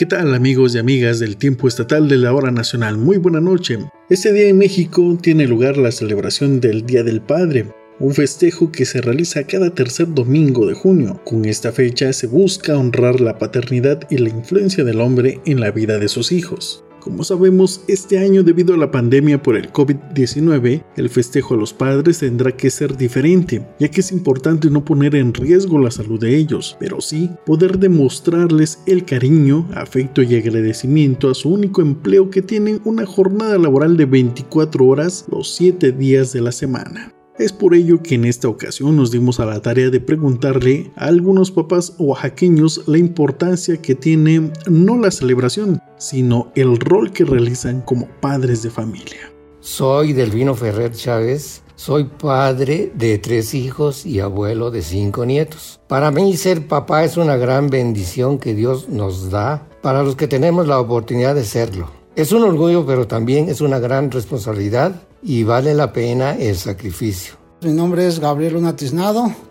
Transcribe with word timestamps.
¿Qué 0.00 0.06
tal 0.06 0.34
amigos 0.34 0.74
y 0.74 0.78
amigas 0.78 1.18
del 1.18 1.36
tiempo 1.36 1.68
estatal 1.68 2.08
de 2.08 2.16
la 2.16 2.32
hora 2.32 2.50
nacional? 2.50 2.96
Muy 2.96 3.18
buena 3.18 3.42
noche. 3.42 3.80
Este 4.08 4.32
día 4.32 4.48
en 4.48 4.56
México 4.56 5.18
tiene 5.20 5.46
lugar 5.46 5.76
la 5.76 5.92
celebración 5.92 6.58
del 6.58 6.86
Día 6.86 7.02
del 7.02 7.20
Padre, 7.20 7.66
un 7.98 8.14
festejo 8.14 8.72
que 8.72 8.86
se 8.86 9.02
realiza 9.02 9.44
cada 9.44 9.74
tercer 9.74 10.14
domingo 10.14 10.66
de 10.66 10.72
junio. 10.72 11.20
Con 11.26 11.44
esta 11.44 11.70
fecha 11.70 12.14
se 12.14 12.28
busca 12.28 12.78
honrar 12.78 13.20
la 13.20 13.36
paternidad 13.36 14.00
y 14.08 14.16
la 14.16 14.30
influencia 14.30 14.84
del 14.84 15.02
hombre 15.02 15.42
en 15.44 15.60
la 15.60 15.70
vida 15.70 15.98
de 15.98 16.08
sus 16.08 16.32
hijos. 16.32 16.82
Como 17.00 17.24
sabemos, 17.24 17.82
este 17.88 18.18
año 18.18 18.42
debido 18.42 18.74
a 18.74 18.76
la 18.76 18.90
pandemia 18.90 19.42
por 19.42 19.56
el 19.56 19.72
COVID-19, 19.72 20.84
el 20.96 21.08
festejo 21.08 21.54
a 21.54 21.56
los 21.56 21.72
padres 21.72 22.18
tendrá 22.18 22.52
que 22.52 22.68
ser 22.68 22.96
diferente, 22.96 23.66
ya 23.78 23.88
que 23.88 24.00
es 24.00 24.12
importante 24.12 24.68
no 24.68 24.84
poner 24.84 25.14
en 25.14 25.32
riesgo 25.32 25.78
la 25.78 25.90
salud 25.90 26.20
de 26.20 26.36
ellos, 26.36 26.76
pero 26.78 27.00
sí 27.00 27.30
poder 27.46 27.78
demostrarles 27.78 28.80
el 28.86 29.06
cariño, 29.06 29.66
afecto 29.74 30.22
y 30.22 30.36
agradecimiento 30.36 31.30
a 31.30 31.34
su 31.34 31.48
único 31.48 31.80
empleo 31.80 32.30
que 32.30 32.42
tienen 32.42 32.80
una 32.84 33.06
jornada 33.06 33.56
laboral 33.56 33.96
de 33.96 34.04
24 34.04 34.84
horas 34.84 35.24
los 35.30 35.54
7 35.54 35.92
días 35.92 36.32
de 36.34 36.42
la 36.42 36.52
semana. 36.52 37.14
Es 37.40 37.54
por 37.54 37.74
ello 37.74 38.02
que 38.02 38.16
en 38.16 38.26
esta 38.26 38.48
ocasión 38.48 38.96
nos 38.96 39.10
dimos 39.10 39.40
a 39.40 39.46
la 39.46 39.62
tarea 39.62 39.88
de 39.88 39.98
preguntarle 39.98 40.90
a 40.94 41.06
algunos 41.06 41.50
papás 41.50 41.94
oaxaqueños 41.96 42.82
la 42.86 42.98
importancia 42.98 43.80
que 43.80 43.94
tiene 43.94 44.52
no 44.68 44.98
la 44.98 45.10
celebración, 45.10 45.80
sino 45.96 46.52
el 46.54 46.78
rol 46.78 47.12
que 47.12 47.24
realizan 47.24 47.80
como 47.80 48.08
padres 48.20 48.62
de 48.62 48.68
familia. 48.68 49.32
Soy 49.60 50.12
Delvino 50.12 50.54
Ferrer 50.54 50.92
Chávez, 50.92 51.62
soy 51.76 52.04
padre 52.04 52.92
de 52.94 53.16
tres 53.16 53.54
hijos 53.54 54.04
y 54.04 54.20
abuelo 54.20 54.70
de 54.70 54.82
cinco 54.82 55.24
nietos. 55.24 55.80
Para 55.88 56.10
mí 56.10 56.36
ser 56.36 56.68
papá 56.68 57.04
es 57.04 57.16
una 57.16 57.38
gran 57.38 57.70
bendición 57.70 58.38
que 58.38 58.54
Dios 58.54 58.90
nos 58.90 59.30
da 59.30 59.66
para 59.80 60.02
los 60.02 60.14
que 60.14 60.28
tenemos 60.28 60.68
la 60.68 60.78
oportunidad 60.78 61.34
de 61.34 61.44
serlo. 61.44 61.88
Es 62.16 62.32
un 62.32 62.42
orgullo, 62.42 62.84
pero 62.84 63.06
también 63.06 63.48
es 63.48 63.62
una 63.62 63.78
gran 63.78 64.10
responsabilidad 64.10 64.94
y 65.22 65.44
vale 65.44 65.74
la 65.74 65.92
pena 65.92 66.36
el 66.36 66.56
sacrificio. 66.56 67.34
Mi 67.62 67.72
nombre 67.72 68.06
es 68.06 68.18
Gabriel 68.18 68.54
Luna 68.54 68.74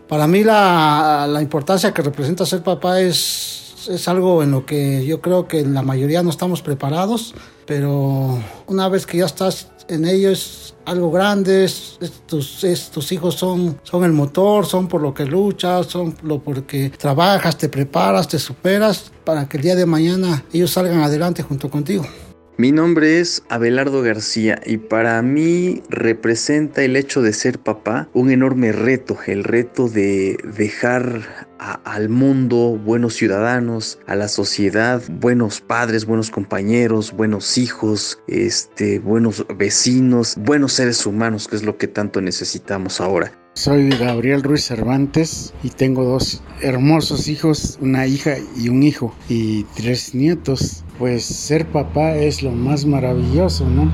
Para 0.08 0.26
mí 0.26 0.44
la, 0.44 1.28
la, 1.30 1.42
importancia 1.42 1.94
que 1.94 2.02
representa 2.02 2.45
ser 2.45 2.64
papá 2.64 3.00
es, 3.02 3.88
es 3.88 4.08
algo 4.08 4.42
en 4.42 4.52
lo 4.52 4.66
que 4.66 5.06
yo 5.06 5.22
creo 5.22 5.48
que 5.48 5.64
la 5.64 5.84
mayoría 5.84 6.23
no 6.23 6.31
estamos 6.31 6.64
preparados, 6.64 7.36
pero 7.67 8.39
una 8.66 8.89
vez 8.89 9.06
que 9.06 9.20
ya 9.20 9.26
estás 9.26 9.67
en 9.88 10.06
ello 10.06 10.31
es 10.31 10.73
algo 10.86 11.11
grande, 11.11 11.66
es, 11.66 12.00
tus, 12.26 12.66
tus, 12.92 13.11
hijos 13.11 13.36
son, 13.36 13.80
son 13.83 14.04
el 14.04 14.11
motor, 14.11 14.66
son 14.66 14.88
por 14.88 15.02
lo 15.02 15.14
que 15.14 15.26
luchas, 15.26 15.86
son 15.86 16.16
lo 16.23 16.39
porque 16.39 16.89
trabajas, 16.89 17.58
te 17.58 17.70
preparas, 17.70 18.28
te 18.28 18.39
superas 18.39 19.11
para 19.23 19.48
que 19.48 19.58
el 19.58 19.64
día 19.64 19.76
de 19.76 19.86
mañana 19.86 20.44
ellos 20.52 20.72
salgan 20.72 21.02
adelante 21.02 21.44
junto 21.44 21.70
contigo. 21.70 22.06
Mi 22.59 22.73
nombre 22.73 23.21
es 23.21 23.41
Abelardo 23.47 24.02
García 24.02 24.59
y 24.65 24.75
para 24.75 25.21
mí 25.21 25.81
representa 25.88 26.83
el 26.83 26.97
hecho 26.97 27.21
de 27.21 27.31
ser 27.31 27.58
papá 27.58 28.09
un 28.11 28.31
enorme 28.31 28.73
reto, 28.73 29.17
el 29.27 29.45
reto 29.45 29.87
de 29.87 30.36
dejar 30.43 31.48
al 31.59 32.09
mundo 32.09 32.80
buenos 32.83 33.15
ciudadanos, 33.15 33.99
a 34.08 34.15
la 34.15 34.27
sociedad 34.27 35.02
buenos 35.09 35.61
padres, 35.61 36.05
buenos 36.05 36.31
compañeros, 36.31 37.11
buenos 37.11 37.58
hijos, 37.58 38.20
este, 38.27 38.99
buenos 38.99 39.45
vecinos, 39.58 40.36
buenos 40.37 40.73
seres 40.73 41.05
humanos, 41.05 41.48
que 41.48 41.55
es 41.55 41.64
lo 41.64 41.77
que 41.77 41.87
tanto 41.87 42.21
necesitamos 42.21 43.02
ahora. 43.02 43.31
Soy 43.59 43.89
Gabriel 43.89 44.42
Ruiz 44.42 44.64
Cervantes 44.64 45.53
y 45.64 45.69
tengo 45.69 46.05
dos 46.05 46.42
hermosos 46.61 47.27
hijos, 47.27 47.77
una 47.81 48.08
hija 48.08 48.36
y 48.55 48.69
un 48.69 48.83
hijo 48.83 49.14
y 49.27 49.64
tres 49.75 50.15
nietos. 50.15 50.86
Pues 50.98 51.25
ser 51.25 51.65
papá 51.65 52.15
es 52.15 52.42
lo 52.42 52.52
más 52.52 52.86
maravilloso, 52.86 53.67
¿no? 53.69 53.92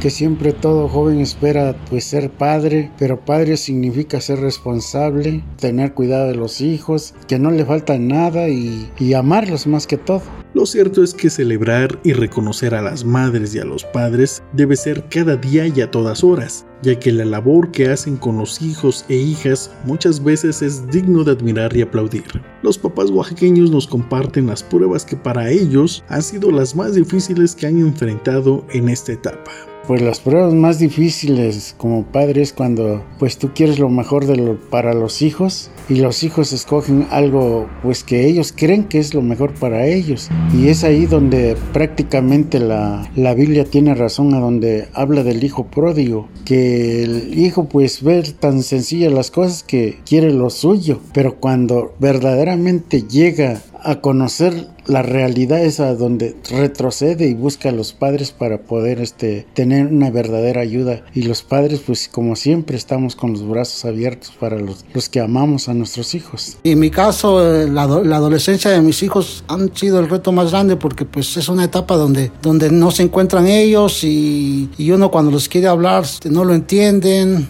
Que 0.00 0.08
siempre 0.08 0.52
todo 0.54 0.88
joven 0.88 1.20
espera 1.20 1.76
pues 1.90 2.04
ser 2.04 2.30
padre, 2.30 2.90
pero 2.98 3.22
padre 3.22 3.58
significa 3.58 4.22
ser 4.22 4.40
responsable, 4.40 5.42
tener 5.58 5.92
cuidado 5.92 6.28
de 6.28 6.36
los 6.36 6.62
hijos, 6.62 6.93
que 7.28 7.38
no 7.38 7.50
le 7.50 7.64
falta 7.64 7.98
nada 7.98 8.48
y, 8.48 8.90
y 8.98 9.14
amarlos 9.14 9.66
más 9.66 9.86
que 9.86 9.96
todo. 9.96 10.22
Lo 10.54 10.66
cierto 10.66 11.02
es 11.02 11.12
que 11.12 11.30
celebrar 11.30 11.98
y 12.04 12.12
reconocer 12.12 12.76
a 12.76 12.82
las 12.82 13.04
madres 13.04 13.54
y 13.54 13.58
a 13.58 13.64
los 13.64 13.82
padres 13.84 14.40
debe 14.52 14.76
ser 14.76 15.04
cada 15.08 15.34
día 15.34 15.66
y 15.66 15.80
a 15.80 15.90
todas 15.90 16.22
horas, 16.22 16.64
ya 16.80 16.96
que 16.96 17.10
la 17.10 17.24
labor 17.24 17.72
que 17.72 17.88
hacen 17.88 18.16
con 18.16 18.38
los 18.38 18.62
hijos 18.62 19.04
e 19.08 19.16
hijas 19.16 19.72
muchas 19.84 20.22
veces 20.22 20.62
es 20.62 20.88
digno 20.92 21.24
de 21.24 21.32
admirar 21.32 21.76
y 21.76 21.82
aplaudir. 21.82 22.40
Los 22.62 22.78
papás 22.78 23.10
oaxaqueños 23.10 23.72
nos 23.72 23.88
comparten 23.88 24.46
las 24.46 24.62
pruebas 24.62 25.04
que 25.04 25.16
para 25.16 25.50
ellos 25.50 26.04
han 26.08 26.22
sido 26.22 26.52
las 26.52 26.76
más 26.76 26.94
difíciles 26.94 27.56
que 27.56 27.66
han 27.66 27.80
enfrentado 27.80 28.64
en 28.70 28.88
esta 28.88 29.12
etapa. 29.12 29.50
Pues 29.86 30.00
las 30.00 30.20
pruebas 30.20 30.54
más 30.54 30.78
difíciles 30.78 31.74
como 31.76 32.04
padres 32.04 32.52
cuando 32.52 33.04
pues 33.18 33.36
tú 33.36 33.50
quieres 33.54 33.78
lo 33.78 33.90
mejor 33.90 34.24
para 34.70 34.94
los 34.94 35.20
hijos 35.20 35.70
y 35.88 35.96
los 35.96 36.22
hijos 36.22 36.52
escogen 36.52 37.06
algo 37.10 37.68
pues 37.82 38.02
que 38.02 38.26
ellos 38.26 38.54
creen 38.56 38.84
que 38.84 38.98
es 38.98 39.12
lo 39.12 39.20
mejor 39.20 39.52
para 39.54 39.86
ellos. 39.86 40.30
Y 40.54 40.68
es 40.68 40.84
ahí 40.84 41.04
donde 41.04 41.56
prácticamente 41.72 42.58
la, 42.60 43.10
la 43.14 43.34
Biblia 43.34 43.64
tiene 43.64 43.94
razón 43.94 44.32
a 44.34 44.40
donde 44.40 44.88
habla 44.94 45.22
del 45.22 45.44
hijo 45.44 45.66
pródigo 45.66 46.28
que 46.44 47.02
el 47.02 47.38
hijo 47.38 47.68
pues 47.68 48.02
ve 48.02 48.22
tan 48.38 48.62
sencillas 48.62 49.12
las 49.12 49.30
cosas 49.30 49.62
que 49.62 49.98
quiere 50.06 50.32
lo 50.32 50.50
suyo 50.50 51.00
pero 51.12 51.36
cuando 51.36 51.94
verdaderamente 51.98 53.02
llega 53.02 53.60
a 53.84 54.00
conocer 54.00 54.68
la 54.86 55.02
realidad 55.02 55.64
es 55.64 55.80
a 55.80 55.94
donde 55.94 56.36
retrocede 56.50 57.28
y 57.28 57.34
busca 57.34 57.70
a 57.70 57.72
los 57.72 57.92
padres 57.92 58.32
para 58.32 58.58
poder 58.58 59.00
este, 59.00 59.46
tener 59.54 59.86
una 59.86 60.10
verdadera 60.10 60.60
ayuda. 60.60 61.04
Y 61.14 61.22
los 61.22 61.42
padres, 61.42 61.80
pues 61.86 62.08
como 62.08 62.36
siempre, 62.36 62.76
estamos 62.76 63.16
con 63.16 63.32
los 63.32 63.46
brazos 63.46 63.84
abiertos 63.84 64.32
para 64.38 64.58
los, 64.58 64.84
los 64.92 65.08
que 65.08 65.20
amamos 65.20 65.68
a 65.68 65.74
nuestros 65.74 66.14
hijos. 66.14 66.58
En 66.64 66.78
mi 66.78 66.90
caso, 66.90 67.42
eh, 67.44 67.68
la, 67.68 67.86
la, 67.86 68.16
adolescencia 68.16 68.70
de 68.70 68.80
mis 68.80 69.02
hijos 69.02 69.44
han 69.48 69.74
sido 69.74 70.00
el 70.00 70.08
reto 70.08 70.32
más 70.32 70.50
grande 70.50 70.76
porque 70.76 71.04
pues 71.04 71.36
es 71.36 71.48
una 71.48 71.64
etapa 71.64 71.96
donde, 71.96 72.30
donde 72.42 72.70
no 72.70 72.90
se 72.90 73.02
encuentran 73.02 73.46
ellos 73.46 74.04
y, 74.04 74.70
y 74.76 74.90
uno 74.90 75.10
cuando 75.10 75.30
los 75.30 75.48
quiere 75.48 75.68
hablar 75.68 76.04
no 76.30 76.44
lo 76.44 76.54
entienden 76.54 77.48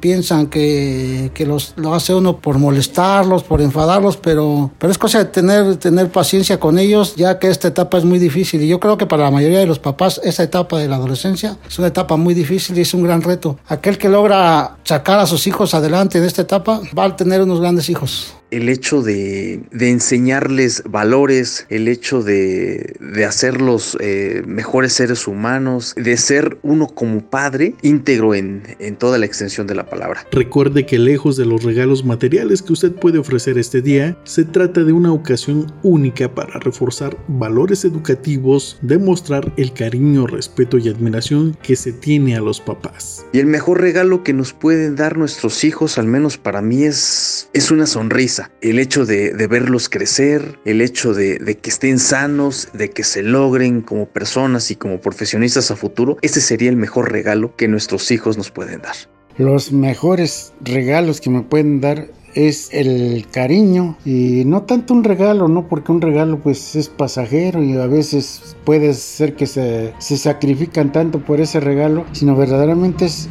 piensan 0.00 0.48
que, 0.48 1.30
que 1.34 1.46
los, 1.46 1.74
lo 1.76 1.94
hace 1.94 2.14
uno 2.14 2.38
por 2.38 2.58
molestarlos, 2.58 3.42
por 3.44 3.60
enfadarlos, 3.60 4.16
pero, 4.16 4.70
pero 4.78 4.90
es 4.90 4.98
cosa 4.98 5.18
de 5.18 5.24
tener, 5.26 5.76
tener 5.76 6.10
paciencia 6.10 6.58
con 6.58 6.78
ellos, 6.78 7.14
ya 7.16 7.38
que 7.38 7.48
esta 7.48 7.68
etapa 7.68 7.98
es 7.98 8.04
muy 8.04 8.18
difícil. 8.18 8.62
Y 8.62 8.68
yo 8.68 8.80
creo 8.80 8.96
que 8.96 9.06
para 9.06 9.24
la 9.24 9.30
mayoría 9.30 9.58
de 9.58 9.66
los 9.66 9.78
papás, 9.78 10.20
esa 10.24 10.42
etapa 10.42 10.78
de 10.78 10.88
la 10.88 10.96
adolescencia 10.96 11.56
es 11.66 11.78
una 11.78 11.88
etapa 11.88 12.16
muy 12.16 12.34
difícil 12.34 12.76
y 12.78 12.82
es 12.82 12.94
un 12.94 13.02
gran 13.02 13.22
reto. 13.22 13.58
Aquel 13.68 13.98
que 13.98 14.08
logra 14.08 14.76
sacar 14.84 15.18
a 15.18 15.26
sus 15.26 15.46
hijos 15.46 15.74
adelante 15.74 16.18
en 16.18 16.24
esta 16.24 16.42
etapa 16.42 16.80
va 16.96 17.04
a 17.04 17.16
tener 17.16 17.42
unos 17.42 17.60
grandes 17.60 17.88
hijos 17.88 18.34
el 18.52 18.68
hecho 18.68 19.02
de, 19.02 19.62
de, 19.72 19.90
enseñarles 19.90 20.82
valores, 20.88 21.66
el 21.70 21.88
hecho 21.88 22.22
de, 22.22 22.94
de 23.00 23.24
hacerlos 23.24 23.96
eh, 24.00 24.42
mejores 24.46 24.92
seres 24.92 25.26
humanos, 25.26 25.94
de 25.96 26.16
ser 26.18 26.58
uno 26.62 26.86
como 26.86 27.22
padre 27.28 27.74
íntegro 27.82 28.34
en, 28.34 28.62
en, 28.78 28.96
toda 28.96 29.18
la 29.18 29.26
extensión 29.26 29.66
de 29.66 29.74
la 29.74 29.86
palabra. 29.86 30.26
Recuerde 30.30 30.84
que 30.84 30.98
lejos 30.98 31.36
de 31.36 31.46
los 31.46 31.64
regalos 31.64 32.04
materiales 32.04 32.62
que 32.62 32.74
usted 32.74 32.92
puede 32.92 33.18
ofrecer 33.18 33.56
este 33.56 33.80
día, 33.80 34.18
se 34.24 34.44
trata 34.44 34.84
de 34.84 34.92
una 34.92 35.12
ocasión 35.12 35.72
única 35.82 36.32
para 36.34 36.60
reforzar 36.60 37.16
valores 37.28 37.86
educativos, 37.86 38.78
demostrar 38.82 39.52
el 39.56 39.72
cariño, 39.72 40.26
respeto 40.26 40.76
y 40.76 40.88
admiración 40.90 41.56
que 41.62 41.74
se 41.74 41.92
tiene 41.92 42.36
a 42.36 42.40
los 42.40 42.60
papás. 42.60 43.24
Y 43.32 43.38
el 43.38 43.46
mejor 43.46 43.80
regalo 43.80 44.22
que 44.22 44.34
nos 44.34 44.52
pueden 44.52 44.94
dar 44.94 45.16
nuestros 45.16 45.64
hijos, 45.64 45.96
al 45.96 46.06
menos 46.06 46.36
para 46.36 46.60
mí, 46.60 46.84
es, 46.84 47.48
es 47.54 47.70
una 47.70 47.86
sonrisa 47.86 48.41
el 48.60 48.78
hecho 48.78 49.06
de, 49.06 49.32
verlos 49.48 49.88
crecer, 49.88 50.58
el 50.64 50.80
hecho 50.80 51.14
de, 51.14 51.58
que 51.60 51.70
estén 51.70 51.98
sanos, 51.98 52.68
de 52.72 52.90
que 52.90 53.04
se 53.04 53.22
logren 53.22 53.80
como 53.80 54.06
personas 54.06 54.70
y 54.70 54.76
como 54.76 55.00
profesionistas 55.00 55.70
a 55.70 55.76
futuro, 55.76 56.16
ese 56.22 56.40
sería 56.40 56.70
el 56.70 56.76
mejor 56.76 57.12
regalo 57.12 57.54
que 57.56 57.68
nuestros 57.68 58.10
hijos 58.10 58.36
nos 58.36 58.50
pueden 58.50 58.82
dar. 58.82 58.96
Los 59.38 59.72
mejores 59.72 60.52
regalos 60.60 61.20
que 61.20 61.30
me 61.30 61.42
pueden 61.42 61.80
dar 61.80 62.08
es 62.34 62.72
el 62.72 63.26
cariño 63.30 63.96
y 64.04 64.44
no 64.46 64.62
tanto 64.62 64.94
un 64.94 65.04
regalo, 65.04 65.48
¿no? 65.48 65.68
Porque 65.68 65.92
un 65.92 66.00
regalo 66.00 66.38
pues 66.38 66.76
es 66.76 66.88
pasajero 66.88 67.62
y 67.62 67.76
a 67.76 67.86
veces 67.86 68.56
puede 68.64 68.94
ser 68.94 69.34
que 69.34 69.46
se, 69.46 69.92
se 69.98 70.16
sacrifican 70.16 70.92
tanto 70.92 71.20
por 71.20 71.40
ese 71.40 71.60
regalo, 71.60 72.04
sino 72.12 72.36
verdaderamente 72.36 73.06
es 73.06 73.28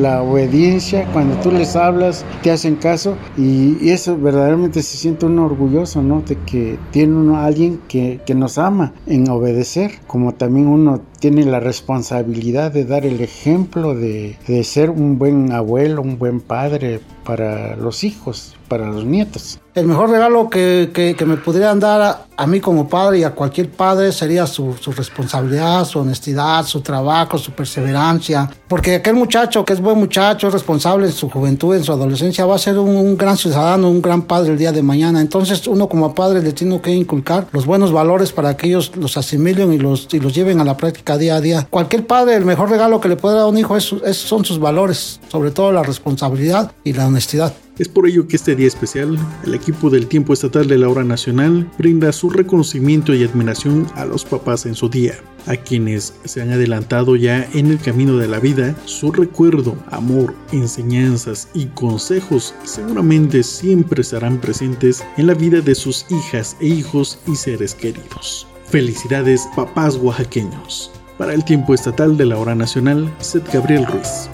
la 0.00 0.22
obediencia, 0.22 1.06
cuando 1.12 1.36
tú 1.36 1.50
les 1.50 1.76
hablas, 1.76 2.24
te 2.42 2.50
hacen 2.50 2.76
caso 2.76 3.16
y, 3.36 3.76
y 3.80 3.90
eso 3.90 4.16
verdaderamente 4.16 4.82
se 4.82 4.96
siente 4.96 5.26
uno 5.26 5.44
orgulloso, 5.44 6.02
¿no? 6.02 6.22
De 6.22 6.36
que 6.46 6.78
tiene 6.90 7.14
uno 7.14 7.36
a 7.36 7.46
alguien 7.46 7.80
que, 7.88 8.20
que 8.24 8.34
nos 8.34 8.58
ama 8.58 8.92
en 9.06 9.28
obedecer, 9.28 9.92
como 10.06 10.32
también 10.32 10.68
uno 10.68 11.00
tiene 11.18 11.44
la 11.44 11.60
responsabilidad 11.60 12.72
de 12.72 12.84
dar 12.84 13.06
el 13.06 13.20
ejemplo 13.20 13.94
de, 13.94 14.36
de 14.46 14.64
ser 14.64 14.90
un 14.90 15.18
buen 15.18 15.52
abuelo, 15.52 16.02
un 16.02 16.18
buen 16.18 16.40
padre 16.40 17.00
para 17.24 17.76
los 17.76 18.04
hijos, 18.04 18.56
para 18.68 18.86
los 18.86 19.04
nietos. 19.04 19.60
El 19.74 19.86
mejor 19.86 20.10
regalo 20.10 20.50
que, 20.50 20.90
que, 20.92 21.24
me 21.24 21.38
pudieran 21.38 21.80
dar 21.80 22.26
a, 22.36 22.46
mí 22.46 22.60
como 22.60 22.90
padre 22.90 23.20
y 23.20 23.24
a 23.24 23.30
cualquier 23.30 23.70
padre 23.70 24.12
sería 24.12 24.46
su, 24.46 24.74
su, 24.78 24.92
responsabilidad, 24.92 25.86
su 25.86 26.00
honestidad, 26.00 26.66
su 26.66 26.82
trabajo, 26.82 27.38
su 27.38 27.52
perseverancia. 27.52 28.50
Porque 28.68 28.96
aquel 28.96 29.14
muchacho 29.14 29.64
que 29.64 29.72
es 29.72 29.80
buen 29.80 29.98
muchacho, 29.98 30.48
es 30.48 30.52
responsable 30.52 31.06
en 31.06 31.12
su 31.12 31.30
juventud, 31.30 31.74
en 31.74 31.84
su 31.84 31.92
adolescencia, 31.92 32.44
va 32.44 32.56
a 32.56 32.58
ser 32.58 32.78
un, 32.78 33.16
gran 33.16 33.38
ciudadano, 33.38 33.88
un 33.88 34.02
gran 34.02 34.22
padre 34.22 34.52
el 34.52 34.58
día 34.58 34.72
de 34.72 34.82
mañana. 34.82 35.22
Entonces 35.22 35.66
uno 35.66 35.88
como 35.88 36.14
padre 36.14 36.42
le 36.42 36.52
tiene 36.52 36.78
que 36.82 36.90
inculcar 36.90 37.46
los 37.52 37.64
buenos 37.64 37.92
valores 37.92 38.30
para 38.30 38.54
que 38.58 38.66
ellos 38.66 38.92
los 38.96 39.16
asimilen 39.16 39.72
y 39.72 39.78
los, 39.78 40.06
y 40.12 40.20
los 40.20 40.34
lleven 40.34 40.60
a 40.60 40.64
la 40.64 40.76
práctica 40.76 41.16
día 41.16 41.36
a 41.36 41.40
día. 41.40 41.66
Cualquier 41.70 42.06
padre, 42.06 42.36
el 42.36 42.44
mejor 42.44 42.68
regalo 42.68 43.00
que 43.00 43.08
le 43.08 43.16
puede 43.16 43.36
dar 43.36 43.44
a 43.44 43.48
un 43.48 43.56
hijo 43.56 43.74
es, 43.78 43.94
son 44.18 44.44
sus 44.44 44.58
valores, 44.58 45.18
sobre 45.28 45.50
todo 45.50 45.72
la 45.72 45.82
responsabilidad 45.82 46.72
y 46.84 46.92
la 46.92 47.06
honestidad. 47.06 47.54
Es 47.78 47.88
por 47.88 48.06
ello 48.06 48.28
que 48.28 48.36
este 48.36 48.54
día 48.54 48.68
especial, 48.68 49.18
el 49.44 49.54
equipo 49.54 49.88
del 49.88 50.06
Tiempo 50.06 50.34
Estatal 50.34 50.68
de 50.68 50.76
la 50.76 50.90
Hora 50.90 51.04
Nacional 51.04 51.70
brinda 51.78 52.12
su 52.12 52.28
reconocimiento 52.28 53.14
y 53.14 53.24
admiración 53.24 53.86
a 53.94 54.04
los 54.04 54.26
papás 54.26 54.66
en 54.66 54.74
su 54.74 54.90
día, 54.90 55.14
a 55.46 55.56
quienes 55.56 56.14
se 56.24 56.42
han 56.42 56.50
adelantado 56.50 57.16
ya 57.16 57.48
en 57.54 57.68
el 57.68 57.78
camino 57.78 58.18
de 58.18 58.28
la 58.28 58.40
vida, 58.40 58.76
su 58.84 59.10
recuerdo, 59.10 59.74
amor, 59.90 60.34
enseñanzas 60.52 61.48
y 61.54 61.66
consejos 61.66 62.54
seguramente 62.64 63.42
siempre 63.42 64.02
estarán 64.02 64.38
presentes 64.38 65.02
en 65.16 65.26
la 65.26 65.34
vida 65.34 65.62
de 65.62 65.74
sus 65.74 66.04
hijas 66.10 66.58
e 66.60 66.66
hijos 66.66 67.20
y 67.26 67.36
seres 67.36 67.74
queridos. 67.74 68.46
Felicidades 68.66 69.48
papás 69.56 69.96
oaxaqueños. 69.96 70.90
Para 71.16 71.32
el 71.32 71.44
Tiempo 71.44 71.72
Estatal 71.72 72.18
de 72.18 72.26
la 72.26 72.38
Hora 72.38 72.54
Nacional, 72.54 73.10
Seth 73.18 73.50
Gabriel 73.50 73.86
Ruiz. 73.86 74.28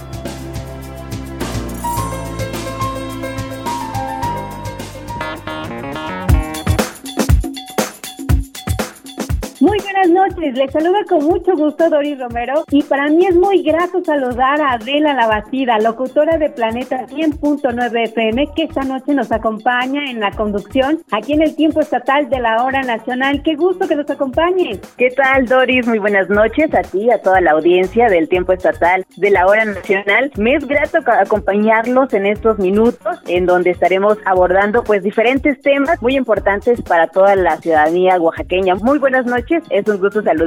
Noches, 10.49 10.59
les 10.59 10.73
saluda 10.73 10.99
con 11.09 11.25
mucho 11.25 11.55
gusto 11.57 11.89
Doris 11.89 12.19
Romero 12.19 12.65
y 12.71 12.83
para 12.83 13.09
mí 13.09 13.27
es 13.27 13.35
muy 13.35 13.63
grato 13.63 14.03
saludar 14.05 14.61
a 14.61 14.73
Adela 14.73 15.15
Lavacida, 15.15 15.79
locutora 15.79 16.39
de 16.39 16.51
Planeta 16.51 17.07
100.9 17.07 18.05
FM, 18.05 18.49
que 18.55 18.65
esta 18.65 18.83
noche 18.83 19.15
nos 19.15 19.31
acompaña 19.33 20.11
en 20.11 20.21
la 20.21 20.31
conducción 20.33 20.99
aquí 21.11 21.35
en 21.35 21.43
el 21.43 21.55
tiempo 21.57 21.81
estatal 21.81 22.29
de 22.29 22.41
la 22.41 22.63
hora 22.65 22.83
nacional. 22.83 23.43
Qué 23.43 23.55
gusto 23.55 23.87
que 23.89 23.97
nos 23.97 24.09
acompañes. 24.11 24.79
¿Qué 24.97 25.11
tal 25.11 25.47
Doris? 25.47 25.87
Muy 25.87 25.99
buenas 25.99 26.29
noches 26.29 26.73
a 26.75 26.83
ti, 26.83 27.11
a 27.11 27.21
toda 27.21 27.41
la 27.41 27.53
audiencia 27.53 28.09
del 28.09 28.29
tiempo 28.29 28.53
estatal 28.53 29.05
de 29.17 29.31
la 29.31 29.47
hora 29.47 29.65
nacional. 29.65 30.31
Me 30.37 30.55
es 30.55 30.67
grato 30.67 30.99
acompañarlos 31.07 32.13
en 32.15 32.27
estos 32.27 32.59
minutos 32.59 33.19
en 33.27 33.47
donde 33.47 33.71
estaremos 33.71 34.19
abordando 34.25 34.85
pues 34.85 35.03
diferentes 35.03 35.61
temas 35.61 36.01
muy 36.03 36.17
importantes 36.17 36.81
para 36.83 37.09
toda 37.09 37.37
la 37.37 37.57
ciudadanía 37.59 38.19
oaxaqueña. 38.21 38.75
Muy 38.77 38.99
buenas 38.99 39.27
noches, 39.27 39.63
es 39.71 39.87
un 39.89 39.99
gusto 39.99 40.23
saludarlos. 40.23 40.38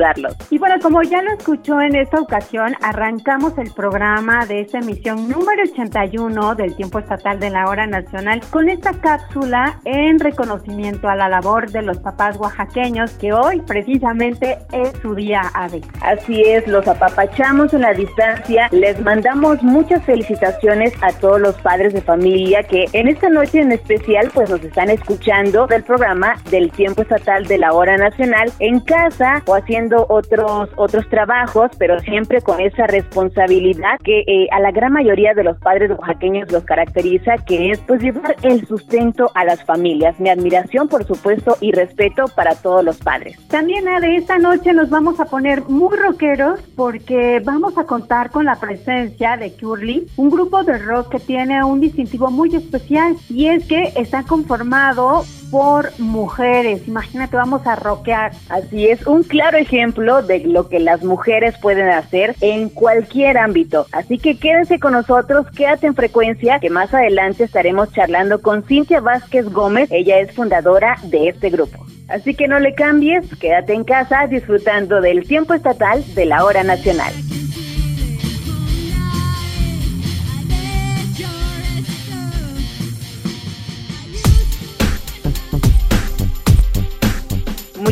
Y 0.50 0.58
bueno, 0.58 0.76
como 0.82 1.02
ya 1.04 1.22
lo 1.22 1.32
escuchó 1.32 1.82
en 1.82 1.96
esta 1.96 2.20
ocasión, 2.20 2.76
arrancamos 2.82 3.58
el 3.58 3.72
programa 3.72 4.46
de 4.46 4.62
esta 4.62 4.80
emisión 4.80 5.28
número 5.28 5.64
81 5.72 6.56
del 6.56 6.76
Tiempo 6.76 7.00
Estatal 7.00 7.40
de 7.40 7.50
la 7.50 7.68
Hora 7.68 7.88
Nacional 7.88 8.42
con 8.50 8.70
esta 8.70 8.94
cápsula 8.94 9.80
en 9.86 10.20
reconocimiento 10.20 11.10
a 11.10 11.16
la 11.16 11.30
labor 11.30 11.72
de 11.72 11.82
los 11.82 11.98
papás 12.00 12.38
oaxaqueños 12.38 13.12
que 13.14 13.34
hoy 13.34 13.62
precisamente 13.62 14.58
es 14.72 14.92
su 15.02 15.16
día 15.16 15.42
ave. 15.54 15.82
Así 16.02 16.42
es, 16.42 16.68
los 16.68 16.88
apapachamos 16.88 17.74
en 17.74 17.82
la 17.82 17.94
distancia, 17.94 18.68
les 18.72 19.00
mandamos 19.02 19.62
muchas 19.64 20.04
felicitaciones 20.06 20.94
a 21.02 21.12
todos 21.14 21.40
los 21.40 21.56
padres 21.62 21.94
de 21.94 22.02
familia 22.02 22.64
que 22.64 22.86
en 22.94 23.08
esta 23.08 23.30
noche 23.30 23.62
en 23.62 23.72
especial 23.72 24.32
pues 24.34 24.50
nos 24.50 24.64
están 24.64 24.90
escuchando 24.90 25.68
del 25.68 25.84
programa 25.84 26.36
del 26.50 26.72
Tiempo 26.72 27.02
Estatal 27.02 27.46
de 27.46 27.58
la 27.58 27.74
Hora 27.74 27.98
Nacional 27.98 28.52
en 28.60 28.80
casa 28.80 29.44
o 29.46 29.56
haciendo 29.72 30.06
otros 30.10 30.70
otros 30.76 31.08
trabajos, 31.08 31.72
pero 31.78 31.98
siempre 32.02 32.42
con 32.42 32.60
esa 32.60 32.88
responsabilidad 32.88 34.00
que 34.04 34.24
eh, 34.28 34.48
a 34.52 34.60
la 34.60 34.72
gran 34.72 34.92
mayoría 34.92 35.34
de 35.34 35.46
los 35.46 35.58
padres 35.60 35.92
oaxaqueños 35.92 36.52
los 36.52 36.66
caracteriza, 36.66 37.38
que 37.46 37.72
es 37.72 37.80
pues 37.80 38.02
llevar 38.02 38.36
el 38.42 38.68
sustento 38.68 39.32
a 39.34 39.46
las 39.46 39.64
familias. 39.64 40.20
Mi 40.20 40.30
admiración, 40.30 40.90
por 40.90 41.06
supuesto, 41.06 41.56
y 41.62 41.72
respeto 41.72 42.26
para 42.36 42.56
todos 42.56 42.84
los 42.84 42.98
padres. 42.98 43.38
También 43.48 43.86
de 43.86 44.18
esta 44.18 44.38
noche 44.38 44.74
nos 44.74 44.90
vamos 44.90 45.20
a 45.22 45.26
poner 45.26 45.64
muy 45.70 45.96
rockeros 45.98 46.60
porque 46.76 47.42
vamos 47.44 47.78
a 47.78 47.86
contar 47.86 48.30
con 48.30 48.46
la 48.46 48.56
presencia 48.56 49.38
de 49.38 49.54
Curly, 49.54 50.08
un 50.18 50.30
grupo 50.30 50.64
de 50.64 50.78
rock 50.80 51.12
que 51.12 51.20
tiene 51.20 51.64
un 51.64 51.80
distintivo 51.80 52.30
muy 52.30 52.54
especial 52.54 53.16
y 53.30 53.48
es 53.48 53.66
que 53.68 53.94
está 53.96 54.24
conformado 54.24 55.24
por 55.52 55.92
mujeres. 56.00 56.88
Imagínate, 56.88 57.36
vamos 57.36 57.68
a 57.68 57.76
rockear. 57.76 58.32
Así 58.50 58.88
es, 58.88 59.06
un 59.06 59.24
claro 59.24 59.58
ejemplo 59.58 60.24
de 60.24 60.40
lo 60.40 60.70
que 60.70 60.80
las 60.80 61.04
mujeres 61.04 61.56
pueden 61.62 61.90
hacer 61.90 62.36
en 62.42 62.70
cualquier 62.70 63.38
ámbito. 63.38 63.86
Así 63.92 64.18
que 64.18 64.38
quédense 64.38 64.80
con 64.80 64.94
nosotros, 64.94 65.46
quédate 65.56 65.88
en 65.88 65.96
frecuencia, 65.96 66.60
que 66.60 66.70
más 66.70 66.94
adelante 66.94 67.44
estaremos 67.44 67.92
charlando 67.92 68.42
con 68.42 68.64
Cintia 68.64 69.02
Vázquez 69.02 69.50
Gómez. 69.50 69.90
Ella 69.92 70.20
es 70.20 70.32
fundadora 70.32 70.98
de 71.04 71.28
este 71.28 71.50
grupo. 71.50 71.86
Así 72.08 72.34
que 72.34 72.48
no 72.48 72.60
le 72.60 72.74
cambies, 72.74 73.26
quédate 73.40 73.74
en 73.74 73.84
casa 73.84 74.28
disfrutando 74.28 75.02
del 75.02 75.28
tiempo 75.28 75.54
estatal 75.54 76.04
de 76.16 76.26
la 76.26 76.44
hora 76.44 76.64
nacional. 76.64 77.14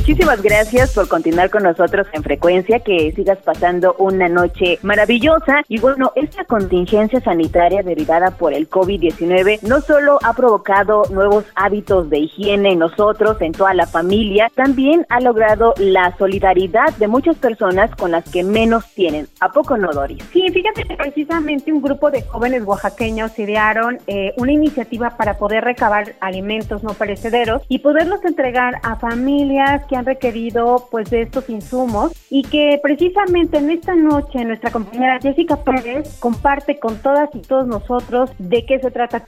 Muchísimas 0.10 0.42
gracias 0.42 0.96
por 0.96 1.08
continuar 1.08 1.52
con 1.52 1.62
nosotros 1.62 2.08
en 2.14 2.24
frecuencia, 2.24 2.80
que 2.80 3.12
sigas 3.12 3.38
pasando 3.46 3.94
una 4.00 4.28
noche 4.28 4.80
maravillosa. 4.82 5.62
Y 5.68 5.80
bueno, 5.80 6.14
esta 6.16 6.46
contingencia 6.46 7.22
sanitaria 7.22 7.84
derivada 7.84 8.32
por 8.32 8.56
el 8.56 8.68
COVID-19 8.68 9.62
no 9.62 9.82
solo 9.82 10.18
ha 10.24 10.34
provocado 10.34 11.04
nuevos 11.12 11.46
hábitos 11.54 12.10
de 12.10 12.22
higiene 12.22 12.72
en 12.72 12.80
nosotros, 12.80 13.40
en 13.42 13.52
toda 13.52 13.76
la 13.76 13.86
familia, 13.86 14.52
también 14.56 15.06
ha 15.10 15.20
logrado 15.20 15.76
la 15.78 16.18
solidaridad 16.18 16.92
de 16.98 17.08
muchas 17.08 17.38
personas 17.38 17.96
con 17.96 18.10
las 18.10 18.28
que 18.28 18.44
menos 18.44 18.88
tienen. 18.96 19.28
¿A 19.42 19.52
poco 19.52 19.78
no, 19.78 19.94
Doris? 19.94 20.24
Sí, 20.34 20.44
fíjate 20.52 20.86
que 20.86 20.96
precisamente 20.96 21.72
un 21.72 21.84
grupo 21.84 22.10
de 22.10 22.24
jóvenes 22.24 22.64
oaxaqueños 22.64 23.38
idearon 23.38 24.00
eh, 24.08 24.34
una 24.38 24.54
iniciativa 24.54 25.12
para 25.18 25.38
poder 25.38 25.66
recabar 25.66 26.16
alimentos 26.20 26.82
no 26.82 26.96
perecederos 26.96 27.62
y 27.70 27.78
poderlos 27.78 28.26
entregar 28.26 28.80
a 28.82 28.96
familias 28.96 29.86
que 29.86 29.99
han 30.00 30.06
requerido 30.06 30.88
pues 30.90 31.10
de 31.10 31.22
estos 31.22 31.50
insumos 31.50 32.12
y 32.30 32.44
que 32.44 32.80
precisamente 32.82 33.58
en 33.58 33.70
esta 33.70 33.96
noche 33.96 34.44
nuestra 34.46 34.72
compañera 34.72 35.20
Jessica 35.22 35.64
Pérez 35.64 36.18
comparte 36.20 36.80
con 36.80 36.98
todas 36.98 37.30
y 37.34 37.40
todos 37.40 37.68
nosotros 37.68 38.32
de 38.40 38.66
qué 38.66 38.80
se 38.80 38.92
trata. 38.92 39.28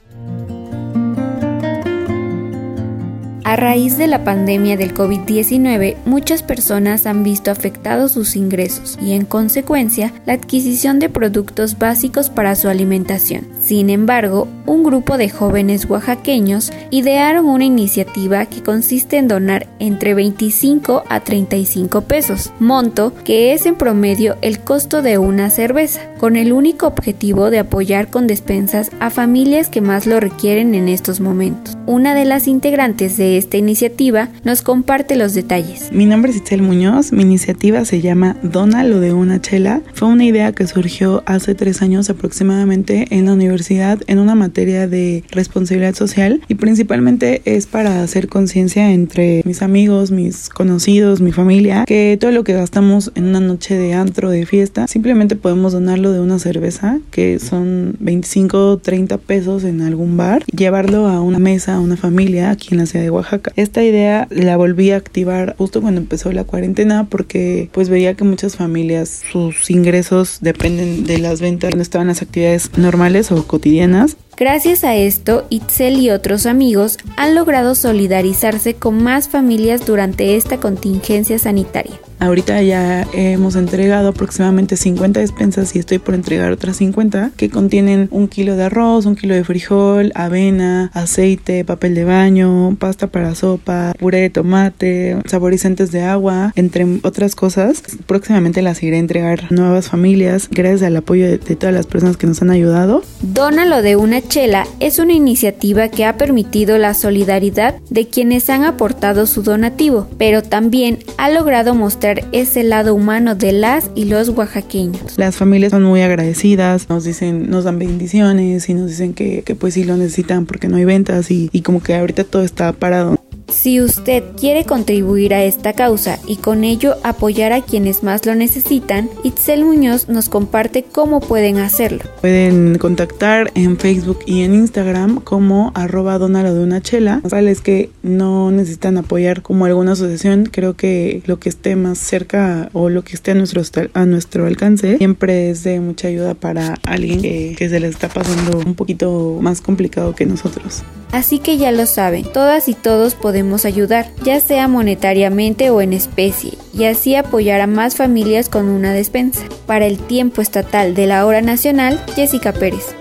A 3.44 3.56
raíz 3.56 3.98
de 3.98 4.06
la 4.06 4.22
pandemia 4.22 4.76
del 4.76 4.94
COVID-19, 4.94 5.96
muchas 6.04 6.44
personas 6.44 7.06
han 7.06 7.24
visto 7.24 7.50
afectados 7.50 8.12
sus 8.12 8.36
ingresos 8.36 8.96
y 9.02 9.12
en 9.12 9.24
consecuencia 9.24 10.12
la 10.26 10.34
adquisición 10.34 11.00
de 11.00 11.08
productos 11.08 11.76
básicos 11.76 12.30
para 12.30 12.54
su 12.54 12.68
alimentación. 12.68 13.48
Sin 13.60 13.90
embargo, 13.90 14.46
un 14.64 14.84
grupo 14.84 15.18
de 15.18 15.28
jóvenes 15.28 15.86
oaxaqueños 15.86 16.72
idearon 16.90 17.46
una 17.46 17.64
iniciativa 17.64 18.46
que 18.46 18.62
consiste 18.62 19.16
en 19.16 19.26
donar 19.26 19.66
entre 19.80 20.14
25 20.14 21.02
a 21.08 21.20
35 21.20 22.02
pesos, 22.02 22.52
monto 22.60 23.12
que 23.24 23.54
es 23.54 23.66
en 23.66 23.74
promedio 23.74 24.36
el 24.40 24.60
costo 24.60 25.02
de 25.02 25.18
una 25.18 25.50
cerveza, 25.50 26.00
con 26.18 26.36
el 26.36 26.52
único 26.52 26.86
objetivo 26.86 27.50
de 27.50 27.58
apoyar 27.58 28.08
con 28.08 28.28
despensas 28.28 28.92
a 29.00 29.10
familias 29.10 29.68
que 29.68 29.80
más 29.80 30.06
lo 30.06 30.20
requieren 30.20 30.76
en 30.76 30.88
estos 30.88 31.18
momentos. 31.18 31.76
Una 31.86 32.14
de 32.14 32.24
las 32.24 32.46
integrantes 32.46 33.16
de 33.16 33.36
esta 33.36 33.56
iniciativa, 33.56 34.28
nos 34.44 34.62
comparte 34.62 35.16
los 35.16 35.34
detalles. 35.34 35.90
Mi 35.92 36.06
nombre 36.06 36.30
es 36.30 36.36
Itzel 36.36 36.62
Muñoz, 36.62 37.12
mi 37.12 37.22
iniciativa 37.22 37.84
se 37.84 38.00
llama 38.00 38.36
Dona 38.42 38.84
lo 38.84 39.00
de 39.00 39.12
una 39.12 39.40
chela. 39.40 39.82
Fue 39.94 40.08
una 40.08 40.24
idea 40.24 40.52
que 40.52 40.66
surgió 40.66 41.22
hace 41.26 41.54
tres 41.54 41.82
años 41.82 42.08
aproximadamente 42.10 43.06
en 43.10 43.26
la 43.26 43.32
universidad 43.32 44.00
en 44.06 44.18
una 44.18 44.34
materia 44.34 44.86
de 44.86 45.24
responsabilidad 45.30 45.94
social 45.94 46.40
y 46.48 46.54
principalmente 46.54 47.42
es 47.44 47.66
para 47.66 48.02
hacer 48.02 48.28
conciencia 48.28 48.92
entre 48.92 49.42
mis 49.44 49.62
amigos, 49.62 50.10
mis 50.10 50.48
conocidos, 50.48 51.20
mi 51.20 51.32
familia, 51.32 51.84
que 51.86 52.16
todo 52.20 52.30
lo 52.30 52.44
que 52.44 52.52
gastamos 52.52 53.12
en 53.14 53.26
una 53.26 53.40
noche 53.40 53.76
de 53.76 53.94
antro, 53.94 54.30
de 54.30 54.46
fiesta, 54.46 54.86
simplemente 54.86 55.36
podemos 55.36 55.72
donarlo 55.72 56.12
de 56.12 56.20
una 56.20 56.38
cerveza, 56.38 57.00
que 57.10 57.38
son 57.38 57.96
25 58.00 58.70
o 58.70 58.76
30 58.78 59.18
pesos 59.18 59.64
en 59.64 59.80
algún 59.82 60.16
bar, 60.16 60.44
llevarlo 60.46 61.08
a 61.08 61.20
una 61.20 61.38
mesa, 61.38 61.71
a 61.74 61.80
una 61.80 61.96
familia 61.96 62.50
aquí 62.50 62.68
en 62.72 62.78
la 62.78 62.86
ciudad 62.86 63.04
de 63.04 63.10
Oaxaca. 63.10 63.52
Esta 63.56 63.82
idea 63.82 64.26
la 64.30 64.56
volví 64.56 64.90
a 64.90 64.96
activar 64.96 65.54
justo 65.58 65.80
cuando 65.80 66.00
empezó 66.00 66.32
la 66.32 66.44
cuarentena 66.44 67.06
porque 67.08 67.68
pues 67.72 67.88
veía 67.88 68.14
que 68.14 68.24
muchas 68.24 68.56
familias 68.56 69.22
sus 69.30 69.70
ingresos 69.70 70.38
dependen 70.40 71.04
de 71.04 71.18
las 71.18 71.40
ventas, 71.40 71.74
no 71.74 71.82
estaban 71.82 72.08
las 72.08 72.22
actividades 72.22 72.76
normales 72.76 73.32
o 73.32 73.46
cotidianas 73.46 74.16
Gracias 74.36 74.82
a 74.82 74.94
esto, 74.94 75.46
Itzel 75.50 75.98
y 75.98 76.10
otros 76.10 76.46
amigos 76.46 76.98
han 77.16 77.34
logrado 77.34 77.74
solidarizarse 77.74 78.74
con 78.74 79.02
más 79.02 79.28
familias 79.28 79.84
durante 79.84 80.36
esta 80.36 80.58
contingencia 80.58 81.38
sanitaria. 81.38 82.00
Ahorita 82.22 82.62
ya 82.62 83.04
hemos 83.14 83.56
entregado 83.56 84.10
aproximadamente 84.10 84.76
50 84.76 85.18
despensas 85.18 85.74
y 85.74 85.80
estoy 85.80 85.98
por 85.98 86.14
entregar 86.14 86.52
otras 86.52 86.76
50 86.76 87.32
que 87.36 87.50
contienen 87.50 88.06
un 88.12 88.28
kilo 88.28 88.54
de 88.54 88.62
arroz, 88.62 89.06
un 89.06 89.16
kilo 89.16 89.34
de 89.34 89.42
frijol, 89.42 90.12
avena, 90.14 90.92
aceite, 90.94 91.64
papel 91.64 91.96
de 91.96 92.04
baño, 92.04 92.76
pasta 92.78 93.08
para 93.08 93.34
sopa, 93.34 93.92
puré 93.98 94.20
de 94.20 94.30
tomate, 94.30 95.18
saborizantes 95.26 95.90
de 95.90 96.02
agua, 96.02 96.52
entre 96.54 96.86
otras 97.02 97.34
cosas. 97.34 97.82
Próximamente 98.06 98.62
las 98.62 98.80
iré 98.84 98.98
a 98.98 99.00
entregar 99.00 99.48
a 99.50 99.52
nuevas 99.52 99.88
familias 99.88 100.48
gracias 100.48 100.84
al 100.84 100.96
apoyo 100.96 101.26
de, 101.26 101.38
de 101.38 101.56
todas 101.56 101.74
las 101.74 101.86
personas 101.86 102.16
que 102.16 102.28
nos 102.28 102.40
han 102.40 102.50
ayudado. 102.50 103.02
Dónalo 103.22 103.82
de 103.82 103.96
una 103.96 104.21
chela 104.28 104.66
es 104.80 104.98
una 104.98 105.12
iniciativa 105.12 105.88
que 105.88 106.04
ha 106.04 106.16
permitido 106.16 106.78
la 106.78 106.94
solidaridad 106.94 107.74
de 107.90 108.08
quienes 108.08 108.50
han 108.50 108.64
aportado 108.64 109.26
su 109.26 109.42
donativo, 109.42 110.08
pero 110.18 110.42
también 110.42 110.98
ha 111.18 111.30
logrado 111.30 111.74
mostrar 111.74 112.24
ese 112.32 112.62
lado 112.62 112.94
humano 112.94 113.34
de 113.34 113.52
las 113.52 113.90
y 113.94 114.06
los 114.06 114.28
oaxaqueños. 114.30 115.18
Las 115.18 115.36
familias 115.36 115.70
son 115.70 115.82
muy 115.82 116.02
agradecidas, 116.02 116.88
nos 116.88 117.04
dicen, 117.04 117.50
nos 117.50 117.64
dan 117.64 117.78
bendiciones 117.78 118.68
y 118.68 118.74
nos 118.74 118.88
dicen 118.88 119.14
que, 119.14 119.42
pues 119.58 119.74
sí 119.74 119.84
lo 119.84 119.96
necesitan 119.96 120.46
porque 120.46 120.68
no 120.68 120.76
hay 120.76 120.84
ventas 120.84 121.30
y, 121.30 121.50
y 121.52 121.62
como 121.62 121.82
que 121.82 121.94
ahorita 121.94 122.24
todo 122.24 122.42
está 122.42 122.72
parado. 122.72 123.18
Si 123.52 123.80
usted 123.80 124.24
quiere 124.40 124.64
contribuir 124.64 125.34
a 125.34 125.44
esta 125.44 125.74
causa 125.74 126.18
y 126.26 126.36
con 126.36 126.64
ello 126.64 126.96
apoyar 127.04 127.52
a 127.52 127.60
quienes 127.60 128.02
más 128.02 128.24
lo 128.24 128.34
necesitan, 128.34 129.10
Itzel 129.24 129.64
Muñoz 129.64 130.08
nos 130.08 130.30
comparte 130.30 130.82
cómo 130.82 131.20
pueden 131.20 131.58
hacerlo. 131.58 132.00
Pueden 132.22 132.78
contactar 132.78 133.52
en 133.54 133.76
Facebook 133.76 134.20
y 134.26 134.42
en 134.42 134.54
Instagram 134.54 135.20
como 135.20 135.70
arroba 135.74 136.18
donalo 136.18 136.54
de 136.54 136.64
una 136.64 136.80
chela. 136.80 137.20
Es 137.52 137.60
que 137.60 137.90
no 138.02 138.50
necesitan 138.50 138.96
apoyar 138.96 139.42
como 139.42 139.66
alguna 139.66 139.92
asociación, 139.92 140.46
creo 140.46 140.74
que 140.74 141.22
lo 141.26 141.38
que 141.38 141.50
esté 141.50 141.76
más 141.76 141.98
cerca 141.98 142.70
o 142.72 142.88
lo 142.88 143.04
que 143.04 143.14
esté 143.14 143.32
a 143.32 143.34
nuestro, 143.34 143.62
a 143.92 144.06
nuestro 144.06 144.46
alcance 144.46 144.96
siempre 144.96 145.50
es 145.50 145.62
de 145.62 145.78
mucha 145.80 146.08
ayuda 146.08 146.34
para 146.34 146.78
alguien 146.84 147.20
que, 147.20 147.54
que 147.58 147.68
se 147.68 147.80
le 147.80 147.88
está 147.88 148.08
pasando 148.08 148.58
un 148.58 148.74
poquito 148.74 149.38
más 149.40 149.60
complicado 149.60 150.14
que 150.14 150.24
nosotros. 150.24 150.82
Así 151.12 151.40
que 151.40 151.58
ya 151.58 151.72
lo 151.72 151.84
saben, 151.84 152.24
todas 152.24 152.68
y 152.68 152.74
todos 152.74 153.14
podemos 153.14 153.41
ayudar, 153.64 154.06
ya 154.24 154.40
sea 154.40 154.68
monetariamente 154.68 155.70
o 155.70 155.80
en 155.80 155.92
especie, 155.92 156.52
y 156.72 156.84
así 156.84 157.14
apoyar 157.14 157.60
a 157.60 157.66
más 157.66 157.96
familias 157.96 158.48
con 158.48 158.68
una 158.68 158.92
despensa. 158.92 159.44
Para 159.66 159.86
el 159.86 159.98
tiempo 159.98 160.42
estatal 160.42 160.94
de 160.94 161.06
la 161.06 161.26
hora 161.26 161.42
nacional, 161.42 162.00
Jessica 162.14 162.52
Pérez. 162.52 162.94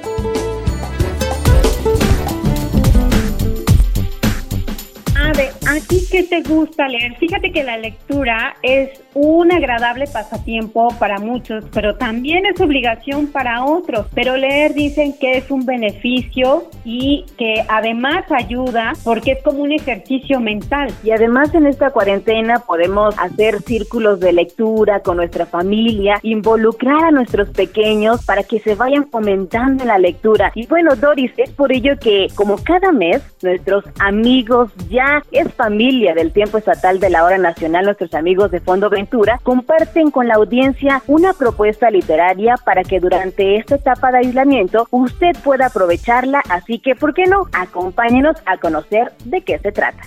¿A 5.71 5.79
ti 5.79 6.05
qué 6.11 6.23
te 6.23 6.41
gusta 6.41 6.85
leer? 6.89 7.15
Fíjate 7.17 7.53
que 7.53 7.63
la 7.63 7.77
lectura 7.77 8.57
es 8.61 8.89
un 9.13 9.51
agradable 9.51 10.05
pasatiempo 10.07 10.89
para 10.99 11.19
muchos, 11.19 11.65
pero 11.73 11.95
también 11.95 12.45
es 12.45 12.59
obligación 12.61 13.27
para 13.27 13.65
otros. 13.65 14.07
Pero 14.13 14.37
leer 14.37 14.73
dicen 14.73 15.13
que 15.19 15.37
es 15.37 15.51
un 15.51 15.65
beneficio 15.65 16.69
y 16.85 17.25
que 17.37 17.63
además 17.67 18.25
ayuda 18.31 18.93
porque 19.03 19.33
es 19.33 19.43
como 19.43 19.63
un 19.63 19.71
ejercicio 19.71 20.39
mental. 20.39 20.91
Y 21.03 21.11
además 21.11 21.53
en 21.53 21.65
esta 21.65 21.91
cuarentena 21.91 22.59
podemos 22.59 23.17
hacer 23.17 23.61
círculos 23.61 24.19
de 24.19 24.33
lectura 24.33 25.01
con 25.01 25.17
nuestra 25.17 25.45
familia, 25.45 26.19
involucrar 26.23 27.05
a 27.05 27.11
nuestros 27.11 27.49
pequeños 27.49 28.25
para 28.25 28.43
que 28.43 28.59
se 28.59 28.75
vayan 28.75 29.09
fomentando 29.09 29.83
en 29.83 29.87
la 29.89 29.97
lectura. 29.97 30.51
Y 30.55 30.67
bueno, 30.67 30.95
Doris, 30.95 31.31
es 31.37 31.49
por 31.51 31.71
ello 31.71 31.97
que 31.99 32.27
como 32.35 32.57
cada 32.57 32.91
mes 32.91 33.21
nuestros 33.41 33.83
amigos 33.99 34.71
ya 34.89 35.23
es 35.31 35.51
familia 35.53 36.13
del 36.13 36.31
tiempo 36.31 36.57
estatal 36.57 36.99
de 36.99 37.09
la 37.09 37.23
hora 37.23 37.37
nacional, 37.37 37.85
nuestros 37.85 38.13
amigos 38.13 38.51
de 38.51 38.59
Fondo 38.59 38.89
Comparten 39.43 40.11
con 40.11 40.27
la 40.27 40.35
audiencia 40.35 41.01
una 41.07 41.33
propuesta 41.33 41.89
literaria 41.89 42.55
para 42.63 42.83
que 42.83 42.99
durante 42.99 43.57
esta 43.57 43.75
etapa 43.75 44.11
de 44.11 44.19
aislamiento 44.19 44.87
usted 44.91 45.35
pueda 45.43 45.67
aprovecharla, 45.67 46.41
así 46.49 46.79
que, 46.79 46.95
¿por 46.95 47.13
qué 47.13 47.25
no? 47.25 47.47
Acompáñenos 47.53 48.37
a 48.45 48.57
conocer 48.57 49.13
de 49.25 49.41
qué 49.41 49.59
se 49.59 49.71
trata. 49.71 50.03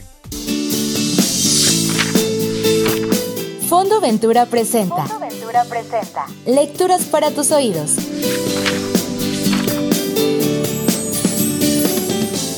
Fondo 3.69 4.01
Ventura 4.01 4.47
presenta. 4.47 5.05
Fondo 5.05 5.27
Ventura 5.27 5.65
presenta. 5.65 6.27
Lecturas 6.47 7.05
para 7.05 7.31
tus 7.31 7.51
oídos. 7.51 7.97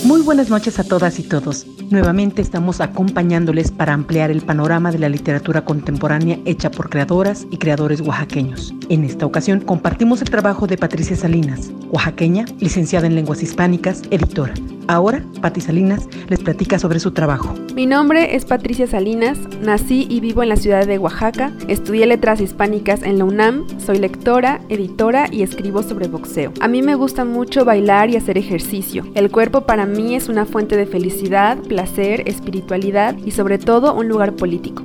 Muy 0.06 0.22
buenas 0.22 0.50
noches 0.50 0.78
a 0.78 0.84
todas 0.84 1.18
y 1.18 1.24
todos. 1.24 1.66
Nuevamente 1.90 2.40
estamos 2.40 2.80
acompañándoles 2.80 3.72
para 3.72 3.92
ampliar 3.92 4.30
el 4.30 4.40
panorama 4.40 4.92
de 4.92 5.00
la 5.00 5.08
literatura 5.08 5.64
contemporánea 5.64 6.38
hecha 6.44 6.70
por 6.70 6.88
creadoras 6.90 7.44
y 7.50 7.56
creadores 7.56 8.02
oaxaqueños. 8.02 8.72
En 8.88 9.02
esta 9.02 9.26
ocasión 9.26 9.58
compartimos 9.62 10.22
el 10.22 10.30
trabajo 10.30 10.68
de 10.68 10.78
Patricia 10.78 11.16
Salinas, 11.16 11.72
oaxaqueña, 11.90 12.44
licenciada 12.60 13.08
en 13.08 13.16
lenguas 13.16 13.42
hispánicas, 13.42 14.02
editora. 14.12 14.54
Ahora, 14.88 15.24
Pati 15.40 15.60
Salinas 15.60 16.08
les 16.28 16.40
platica 16.40 16.78
sobre 16.78 17.00
su 17.00 17.10
trabajo. 17.10 17.54
Mi 17.74 17.86
nombre 17.86 18.36
es 18.36 18.44
Patricia 18.44 18.86
Salinas, 18.86 19.38
nací 19.60 20.06
y 20.08 20.20
vivo 20.20 20.42
en 20.42 20.48
la 20.48 20.56
ciudad 20.56 20.86
de 20.86 20.98
Oaxaca, 20.98 21.52
estudié 21.66 22.06
letras 22.06 22.40
hispánicas 22.40 23.02
en 23.02 23.18
la 23.18 23.24
UNAM, 23.24 23.66
soy 23.80 23.98
lectora, 23.98 24.60
editora 24.68 25.26
y 25.30 25.42
escribo 25.42 25.82
sobre 25.82 26.08
boxeo. 26.08 26.52
A 26.60 26.68
mí 26.68 26.82
me 26.82 26.94
gusta 26.94 27.24
mucho 27.24 27.64
bailar 27.64 28.10
y 28.10 28.16
hacer 28.16 28.38
ejercicio. 28.38 29.04
El 29.14 29.30
cuerpo 29.30 29.62
para 29.62 29.86
mí 29.86 30.14
es 30.14 30.28
una 30.28 30.46
fuente 30.46 30.76
de 30.76 30.86
felicidad, 30.86 31.58
placer, 31.58 32.22
espiritualidad 32.28 33.16
y 33.24 33.32
sobre 33.32 33.58
todo 33.58 33.94
un 33.94 34.08
lugar 34.08 34.34
político. 34.34 34.84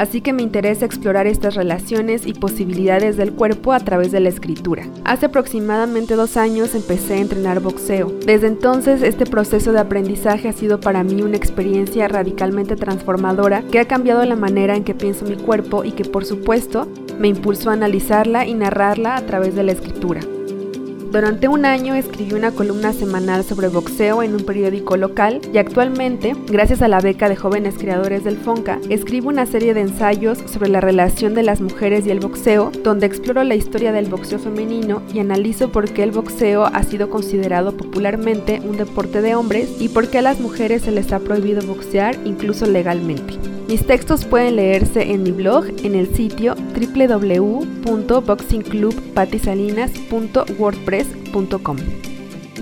Así 0.00 0.22
que 0.22 0.32
me 0.32 0.40
interesa 0.40 0.86
explorar 0.86 1.26
estas 1.26 1.56
relaciones 1.56 2.26
y 2.26 2.32
posibilidades 2.32 3.18
del 3.18 3.34
cuerpo 3.34 3.74
a 3.74 3.80
través 3.80 4.10
de 4.10 4.20
la 4.20 4.30
escritura. 4.30 4.86
Hace 5.04 5.26
aproximadamente 5.26 6.14
dos 6.14 6.38
años 6.38 6.74
empecé 6.74 7.16
a 7.16 7.18
entrenar 7.18 7.60
boxeo. 7.60 8.10
Desde 8.24 8.46
entonces 8.46 9.02
este 9.02 9.26
proceso 9.26 9.72
de 9.72 9.80
aprendizaje 9.80 10.48
ha 10.48 10.54
sido 10.54 10.80
para 10.80 11.04
mí 11.04 11.20
una 11.20 11.36
experiencia 11.36 12.08
radicalmente 12.08 12.76
transformadora 12.76 13.62
que 13.70 13.78
ha 13.78 13.84
cambiado 13.84 14.24
la 14.24 14.36
manera 14.36 14.74
en 14.74 14.84
que 14.84 14.94
pienso 14.94 15.26
mi 15.26 15.36
cuerpo 15.36 15.84
y 15.84 15.92
que 15.92 16.06
por 16.06 16.24
supuesto 16.24 16.88
me 17.18 17.28
impulsó 17.28 17.68
a 17.68 17.74
analizarla 17.74 18.46
y 18.46 18.54
narrarla 18.54 19.16
a 19.16 19.26
través 19.26 19.54
de 19.54 19.64
la 19.64 19.72
escritura. 19.72 20.22
Durante 21.10 21.48
un 21.48 21.64
año 21.64 21.96
escribí 21.96 22.34
una 22.34 22.52
columna 22.52 22.92
semanal 22.92 23.42
sobre 23.42 23.66
boxeo 23.66 24.22
en 24.22 24.32
un 24.32 24.44
periódico 24.44 24.96
local 24.96 25.40
y 25.52 25.58
actualmente, 25.58 26.36
gracias 26.46 26.82
a 26.82 26.88
la 26.88 27.00
beca 27.00 27.28
de 27.28 27.34
jóvenes 27.34 27.74
creadores 27.76 28.22
del 28.22 28.36
FONCA, 28.36 28.78
escribo 28.88 29.28
una 29.28 29.44
serie 29.44 29.74
de 29.74 29.80
ensayos 29.80 30.38
sobre 30.46 30.68
la 30.68 30.80
relación 30.80 31.34
de 31.34 31.42
las 31.42 31.60
mujeres 31.60 32.06
y 32.06 32.10
el 32.10 32.20
boxeo, 32.20 32.70
donde 32.84 33.06
exploro 33.06 33.42
la 33.42 33.56
historia 33.56 33.90
del 33.90 34.08
boxeo 34.08 34.38
femenino 34.38 35.02
y 35.12 35.18
analizo 35.18 35.72
por 35.72 35.90
qué 35.92 36.04
el 36.04 36.12
boxeo 36.12 36.66
ha 36.66 36.82
sido 36.84 37.10
considerado 37.10 37.76
popularmente 37.76 38.60
un 38.62 38.76
deporte 38.76 39.20
de 39.20 39.34
hombres 39.34 39.68
y 39.80 39.88
por 39.88 40.10
qué 40.10 40.18
a 40.18 40.22
las 40.22 40.38
mujeres 40.38 40.82
se 40.82 40.92
les 40.92 41.12
ha 41.12 41.18
prohibido 41.18 41.60
boxear 41.66 42.16
incluso 42.24 42.66
legalmente. 42.66 43.34
Mis 43.66 43.86
textos 43.86 44.24
pueden 44.24 44.56
leerse 44.56 45.12
en 45.12 45.22
mi 45.22 45.30
blog 45.30 45.64
en 45.84 45.94
el 45.94 46.12
sitio 46.12 46.56
www.boxingclubpatisalinas.wordpress.com. 51.30 52.09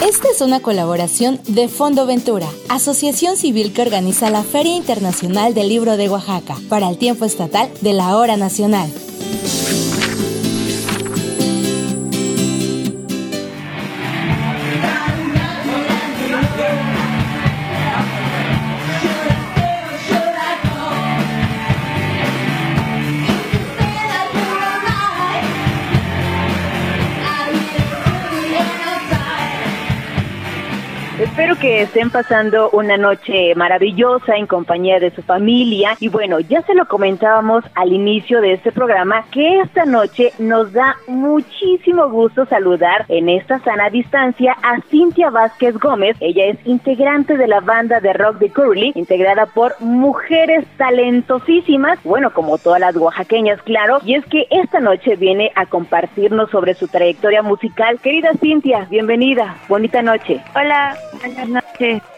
Esta 0.02 0.28
es 0.34 0.40
una 0.40 0.58
colaboración 0.58 1.38
de 1.46 1.68
Fondo 1.68 2.06
Ventura, 2.06 2.48
asociación 2.68 3.36
civil 3.36 3.72
que 3.72 3.82
organiza 3.82 4.30
la 4.30 4.42
Feria 4.42 4.74
Internacional 4.74 5.54
del 5.54 5.68
Libro 5.68 5.96
de 5.96 6.08
Oaxaca, 6.08 6.56
para 6.68 6.88
el 6.90 6.98
tiempo 6.98 7.24
estatal 7.24 7.70
de 7.82 7.92
la 7.92 8.16
hora 8.16 8.36
nacional. 8.36 8.92
Estén 31.80 32.10
pasando 32.10 32.70
una 32.70 32.96
noche 32.96 33.54
maravillosa 33.54 34.36
en 34.36 34.46
compañía 34.46 35.00
de 35.00 35.10
su 35.10 35.22
familia. 35.22 35.96
Y 36.00 36.08
bueno, 36.08 36.38
ya 36.40 36.62
se 36.62 36.74
lo 36.74 36.86
comentábamos 36.86 37.64
al 37.74 37.92
inicio 37.92 38.40
de 38.40 38.52
este 38.52 38.72
programa 38.72 39.24
que 39.30 39.60
esta 39.60 39.84
noche 39.84 40.32
nos 40.38 40.72
da 40.72 40.96
muchísimo 41.06 42.10
gusto 42.10 42.44
saludar 42.46 43.06
en 43.08 43.28
esta 43.28 43.58
sana 43.60 43.90
distancia 43.90 44.56
a 44.62 44.80
Cintia 44.90 45.30
Vázquez 45.30 45.78
Gómez. 45.78 46.16
Ella 46.20 46.46
es 46.46 46.58
integrante 46.66 47.36
de 47.36 47.48
la 47.48 47.60
banda 47.60 48.00
de 48.00 48.12
rock 48.12 48.38
de 48.38 48.50
Curly, 48.50 48.92
integrada 48.94 49.46
por 49.46 49.74
mujeres 49.80 50.66
talentosísimas, 50.76 51.98
bueno, 52.04 52.32
como 52.32 52.58
todas 52.58 52.80
las 52.80 52.96
oaxaqueñas, 52.96 53.62
claro. 53.62 53.98
Y 54.04 54.14
es 54.14 54.26
que 54.26 54.46
esta 54.50 54.80
noche 54.80 55.16
viene 55.16 55.52
a 55.54 55.66
compartirnos 55.66 56.50
sobre 56.50 56.74
su 56.74 56.88
trayectoria 56.88 57.42
musical. 57.42 57.98
Querida 58.00 58.32
Cintia, 58.40 58.86
bienvenida. 58.90 59.56
Bonita 59.68 60.02
noche. 60.02 60.40
Hola. 60.54 60.96
Buenas 61.22 61.48
noches, 61.48 61.61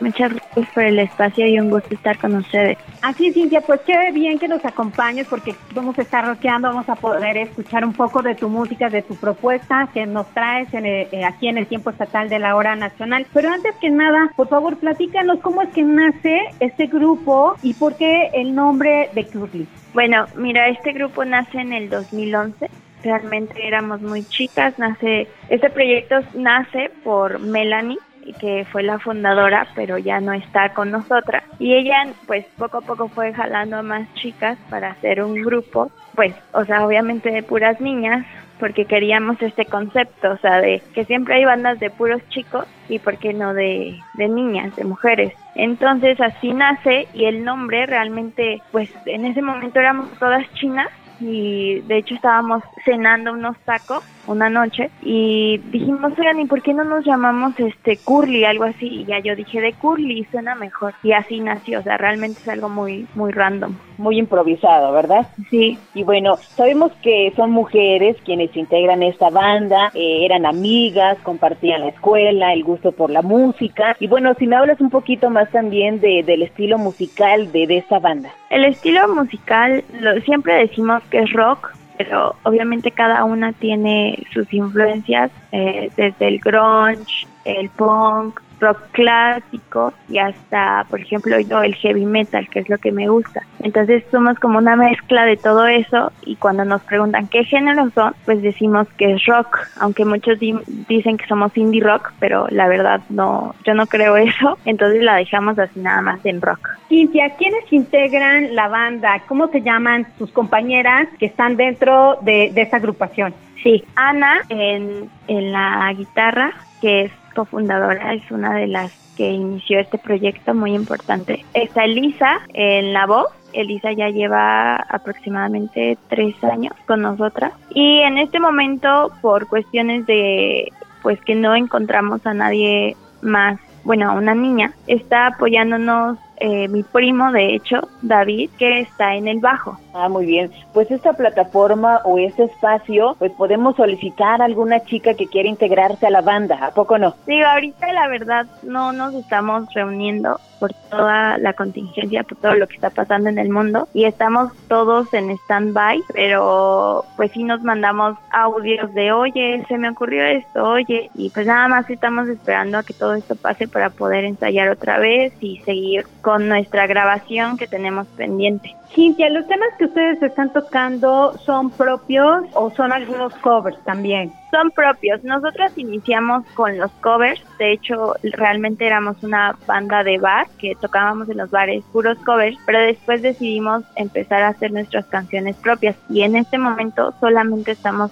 muchas 0.00 0.32
gracias 0.32 0.68
por 0.74 0.82
el 0.82 0.98
espacio 0.98 1.46
y 1.46 1.58
un 1.58 1.70
gusto 1.70 1.94
estar 1.94 2.18
con 2.18 2.36
ustedes. 2.36 2.78
Así, 3.02 3.32
Cintia, 3.32 3.60
pues 3.60 3.80
qué 3.86 4.12
bien 4.12 4.38
que 4.38 4.48
nos 4.48 4.64
acompañes 4.64 5.26
porque 5.28 5.54
vamos 5.74 5.98
a 5.98 6.02
estar 6.02 6.26
rockeando, 6.26 6.68
vamos 6.68 6.88
a 6.88 6.94
poder 6.94 7.36
escuchar 7.36 7.84
un 7.84 7.92
poco 7.92 8.22
de 8.22 8.34
tu 8.34 8.48
música, 8.48 8.88
de 8.88 9.02
tu 9.02 9.14
propuesta 9.16 9.88
que 9.92 10.06
nos 10.06 10.26
traes 10.28 10.72
en 10.74 10.86
eh, 10.86 11.24
aquí 11.24 11.48
en 11.48 11.58
el 11.58 11.66
tiempo 11.66 11.90
estatal 11.90 12.28
de 12.28 12.38
la 12.38 12.56
hora 12.56 12.76
nacional. 12.76 13.26
Pero 13.32 13.50
antes 13.50 13.74
que 13.80 13.90
nada, 13.90 14.32
por 14.36 14.48
favor, 14.48 14.76
platícanos 14.76 15.40
cómo 15.40 15.62
es 15.62 15.68
que 15.70 15.82
nace 15.82 16.40
este 16.60 16.86
grupo 16.86 17.56
y 17.62 17.74
por 17.74 17.96
qué 17.96 18.30
el 18.34 18.54
nombre 18.54 19.10
de 19.14 19.26
Curly. 19.26 19.66
Bueno, 19.92 20.26
mira, 20.36 20.68
este 20.68 20.92
grupo 20.92 21.24
nace 21.24 21.58
en 21.58 21.72
el 21.72 21.88
2011 21.88 22.70
realmente 23.04 23.66
éramos 23.66 24.00
muy 24.00 24.24
chicas, 24.24 24.78
nace, 24.78 25.28
este 25.50 25.70
proyecto 25.70 26.20
nace 26.34 26.90
por 27.04 27.38
Melanie, 27.38 27.98
que 28.32 28.64
fue 28.70 28.82
la 28.82 28.98
fundadora, 28.98 29.66
pero 29.74 29.98
ya 29.98 30.20
no 30.20 30.32
está 30.32 30.70
con 30.70 30.90
nosotras. 30.90 31.44
Y 31.58 31.74
ella, 31.74 32.06
pues 32.26 32.46
poco 32.56 32.78
a 32.78 32.82
poco 32.82 33.08
fue 33.08 33.32
jalando 33.32 33.78
a 33.78 33.82
más 33.82 34.12
chicas 34.14 34.58
para 34.70 34.90
hacer 34.90 35.22
un 35.22 35.34
grupo, 35.42 35.90
pues, 36.14 36.34
o 36.52 36.64
sea, 36.64 36.86
obviamente 36.86 37.30
de 37.30 37.42
puras 37.42 37.80
niñas, 37.80 38.26
porque 38.58 38.86
queríamos 38.86 39.40
este 39.42 39.66
concepto, 39.66 40.30
o 40.30 40.38
sea, 40.38 40.60
de 40.60 40.80
que 40.94 41.04
siempre 41.04 41.34
hay 41.34 41.44
bandas 41.44 41.80
de 41.80 41.90
puros 41.90 42.26
chicos 42.28 42.66
y 42.88 42.98
por 42.98 43.18
qué 43.18 43.34
no 43.34 43.52
de, 43.52 43.98
de 44.14 44.28
niñas, 44.28 44.74
de 44.76 44.84
mujeres. 44.84 45.34
Entonces 45.54 46.20
así 46.20 46.52
nace 46.52 47.08
y 47.14 47.24
el 47.24 47.44
nombre 47.44 47.86
realmente, 47.86 48.62
pues 48.72 48.90
en 49.06 49.26
ese 49.26 49.42
momento 49.42 49.80
éramos 49.80 50.10
todas 50.18 50.50
chinas 50.54 50.88
y 51.24 51.80
de 51.80 51.98
hecho 51.98 52.14
estábamos 52.14 52.62
cenando 52.84 53.32
unos 53.32 53.56
tacos 53.60 54.04
una 54.26 54.48
noche 54.48 54.90
y 55.02 55.58
dijimos, 55.70 56.12
oigan, 56.18 56.40
¿y 56.40 56.46
por 56.46 56.62
qué 56.62 56.72
no 56.74 56.84
nos 56.84 57.04
llamamos 57.04 57.58
este 57.58 57.96
Curly, 57.96 58.44
algo 58.44 58.64
así? 58.64 58.86
Y 58.86 59.04
ya 59.04 59.18
yo 59.18 59.36
dije, 59.36 59.60
de 59.60 59.72
Curly 59.74 60.26
suena 60.30 60.54
mejor. 60.54 60.94
Y 61.02 61.12
así 61.12 61.40
nació, 61.40 61.80
o 61.80 61.82
sea, 61.82 61.96
realmente 61.96 62.40
es 62.40 62.48
algo 62.48 62.68
muy, 62.68 63.06
muy 63.14 63.32
random. 63.32 63.74
Muy 63.98 64.18
improvisado, 64.18 64.92
¿verdad? 64.92 65.28
Sí. 65.50 65.78
Y 65.94 66.02
bueno, 66.02 66.36
sabemos 66.56 66.92
que 67.02 67.32
son 67.36 67.50
mujeres 67.50 68.16
quienes 68.24 68.56
integran 68.56 69.02
esta 69.02 69.30
banda, 69.30 69.90
eh, 69.94 70.24
eran 70.24 70.46
amigas, 70.46 71.18
compartían 71.22 71.82
la 71.82 71.88
escuela, 71.88 72.52
el 72.52 72.64
gusto 72.64 72.92
por 72.92 73.10
la 73.10 73.22
música. 73.22 73.96
Y 74.00 74.08
bueno, 74.08 74.34
si 74.34 74.46
me 74.46 74.56
hablas 74.56 74.80
un 74.80 74.90
poquito 74.90 75.30
más 75.30 75.50
también 75.50 76.00
de, 76.00 76.22
del 76.24 76.42
estilo 76.42 76.78
musical 76.78 77.52
de, 77.52 77.66
de 77.66 77.78
esta 77.78 77.98
banda. 77.98 78.30
El 78.50 78.64
estilo 78.64 79.12
musical, 79.14 79.84
lo, 80.00 80.20
siempre 80.20 80.54
decimos 80.54 81.02
es 81.18 81.32
rock, 81.32 81.74
pero 81.96 82.36
obviamente 82.42 82.90
cada 82.90 83.24
una 83.24 83.52
tiene 83.52 84.18
sus 84.32 84.52
influencias, 84.52 85.30
eh, 85.54 85.88
desde 85.96 86.26
el 86.26 86.40
grunge, 86.40 87.28
el 87.44 87.68
punk, 87.70 88.40
rock 88.58 88.80
clásico 88.90 89.92
y 90.08 90.18
hasta, 90.18 90.84
por 90.90 91.00
ejemplo, 91.00 91.38
yo 91.38 91.62
el 91.62 91.76
heavy 91.76 92.06
metal, 92.06 92.48
que 92.48 92.58
es 92.58 92.68
lo 92.68 92.78
que 92.78 92.90
me 92.90 93.08
gusta. 93.08 93.42
Entonces 93.60 94.02
somos 94.10 94.36
como 94.40 94.58
una 94.58 94.74
mezcla 94.74 95.24
de 95.24 95.36
todo 95.36 95.66
eso 95.66 96.10
y 96.24 96.34
cuando 96.36 96.64
nos 96.64 96.82
preguntan 96.82 97.28
qué 97.28 97.44
género 97.44 97.88
son, 97.94 98.14
pues 98.24 98.42
decimos 98.42 98.88
que 98.96 99.12
es 99.12 99.24
rock, 99.26 99.58
aunque 99.78 100.04
muchos 100.04 100.40
dicen 100.40 101.18
que 101.18 101.26
somos 101.26 101.56
indie 101.56 101.82
rock, 101.82 102.12
pero 102.18 102.48
la 102.50 102.66
verdad 102.66 103.00
no, 103.08 103.54
yo 103.64 103.74
no 103.74 103.86
creo 103.86 104.16
eso, 104.16 104.58
entonces 104.64 105.02
la 105.02 105.16
dejamos 105.16 105.56
así 105.58 105.78
nada 105.78 106.00
más 106.00 106.26
en 106.26 106.40
rock. 106.40 106.68
Cintia, 106.88 107.30
¿quiénes 107.36 107.72
integran 107.72 108.56
la 108.56 108.66
banda? 108.66 109.22
¿Cómo 109.28 109.46
se 109.48 109.62
llaman 109.62 110.06
sus 110.18 110.32
compañeras 110.32 111.06
que 111.18 111.26
están 111.26 111.56
dentro 111.56 112.18
de, 112.22 112.50
de 112.52 112.62
esta 112.62 112.78
agrupación? 112.78 113.34
Sí, 113.62 113.84
Ana 113.94 114.40
en, 114.48 115.10
en 115.28 115.52
la 115.52 115.92
guitarra, 115.96 116.52
que 116.80 117.02
es 117.02 117.12
cofundadora, 117.34 118.14
es 118.14 118.30
una 118.30 118.54
de 118.54 118.66
las 118.66 118.92
que 119.16 119.30
inició 119.30 119.80
este 119.80 119.98
proyecto 119.98 120.54
muy 120.54 120.74
importante. 120.74 121.44
Está 121.54 121.84
Elisa 121.84 122.40
en 122.52 122.92
la 122.92 123.06
voz. 123.06 123.28
Elisa 123.52 123.92
ya 123.92 124.08
lleva 124.08 124.76
aproximadamente 124.76 125.96
tres 126.08 126.34
años 126.42 126.74
con 126.86 127.02
nosotras 127.02 127.52
y 127.70 128.00
en 128.00 128.18
este 128.18 128.40
momento 128.40 129.12
por 129.22 129.46
cuestiones 129.46 130.06
de 130.06 130.72
pues 131.02 131.20
que 131.20 131.36
no 131.36 131.54
encontramos 131.54 132.26
a 132.26 132.34
nadie 132.34 132.96
más, 133.22 133.60
bueno, 133.84 134.10
a 134.10 134.14
una 134.14 134.34
niña, 134.34 134.72
está 134.86 135.28
apoyándonos 135.28 136.18
eh, 136.38 136.66
mi 136.68 136.82
primo, 136.82 137.30
de 137.30 137.54
hecho, 137.54 137.88
David, 138.02 138.50
que 138.58 138.80
está 138.80 139.14
en 139.14 139.28
el 139.28 139.38
bajo. 139.38 139.78
Ah, 139.94 140.08
muy 140.08 140.26
bien. 140.26 140.50
Pues 140.72 140.90
esta 140.90 141.12
plataforma 141.12 142.00
o 142.04 142.18
este 142.18 142.44
espacio, 142.44 143.14
pues 143.20 143.30
podemos 143.32 143.76
solicitar 143.76 144.42
a 144.42 144.44
alguna 144.44 144.80
chica 144.80 145.14
que 145.14 145.28
quiera 145.28 145.48
integrarse 145.48 146.06
a 146.06 146.10
la 146.10 146.20
banda, 146.20 146.58
¿a 146.60 146.70
poco 146.72 146.98
no? 146.98 147.14
Sí, 147.26 147.40
ahorita 147.40 147.92
la 147.92 148.08
verdad 148.08 148.46
no 148.64 148.92
nos 148.92 149.14
estamos 149.14 149.72
reuniendo 149.72 150.40
por 150.58 150.72
toda 150.90 151.38
la 151.38 151.52
contingencia, 151.52 152.22
por 152.22 152.38
todo 152.38 152.54
lo 152.54 152.66
que 152.66 152.76
está 152.76 152.90
pasando 152.90 153.28
en 153.28 153.38
el 153.38 153.50
mundo 153.50 153.86
y 153.92 154.04
estamos 154.04 154.52
todos 154.68 155.12
en 155.12 155.30
stand-by, 155.30 156.02
pero 156.12 157.04
pues 157.16 157.32
sí 157.32 157.44
nos 157.44 157.62
mandamos 157.62 158.16
audios 158.30 158.92
de, 158.94 159.12
oye, 159.12 159.64
se 159.68 159.78
me 159.78 159.90
ocurrió 159.90 160.24
esto, 160.24 160.64
oye, 160.64 161.10
y 161.14 161.30
pues 161.30 161.46
nada 161.46 161.68
más 161.68 161.88
estamos 161.90 162.28
esperando 162.28 162.78
a 162.78 162.82
que 162.82 162.94
todo 162.94 163.14
esto 163.14 163.36
pase 163.36 163.68
para 163.68 163.90
poder 163.90 164.24
ensayar 164.24 164.70
otra 164.70 164.98
vez 164.98 165.32
y 165.40 165.58
seguir 165.58 166.06
con 166.22 166.48
nuestra 166.48 166.86
grabación 166.86 167.56
que 167.56 167.66
tenemos 167.66 168.06
pendiente. 168.16 168.74
Cintia, 168.94 169.28
¿los 169.28 169.46
temas 169.48 169.70
que 169.76 169.83
ustedes 169.84 170.22
están 170.22 170.52
tocando 170.52 171.36
son 171.38 171.70
propios 171.70 172.44
o 172.54 172.70
son 172.70 172.92
algunos 172.92 173.34
covers 173.36 173.78
también? 173.84 174.32
Son 174.50 174.70
propios. 174.70 175.22
Nosotros 175.24 175.72
iniciamos 175.76 176.44
con 176.54 176.78
los 176.78 176.90
covers. 177.00 177.42
De 177.58 177.72
hecho, 177.72 178.14
realmente 178.22 178.86
éramos 178.86 179.22
una 179.22 179.56
banda 179.66 180.04
de 180.04 180.18
bar 180.18 180.46
que 180.58 180.74
tocábamos 180.80 181.28
en 181.28 181.38
los 181.38 181.50
bares 181.50 181.84
puros 181.92 182.18
covers, 182.24 182.56
pero 182.66 182.78
después 182.80 183.22
decidimos 183.22 183.82
empezar 183.96 184.42
a 184.42 184.48
hacer 184.48 184.72
nuestras 184.72 185.06
canciones 185.06 185.56
propias 185.56 185.96
y 186.08 186.22
en 186.22 186.36
este 186.36 186.58
momento 186.58 187.12
solamente 187.20 187.72
estamos 187.72 188.10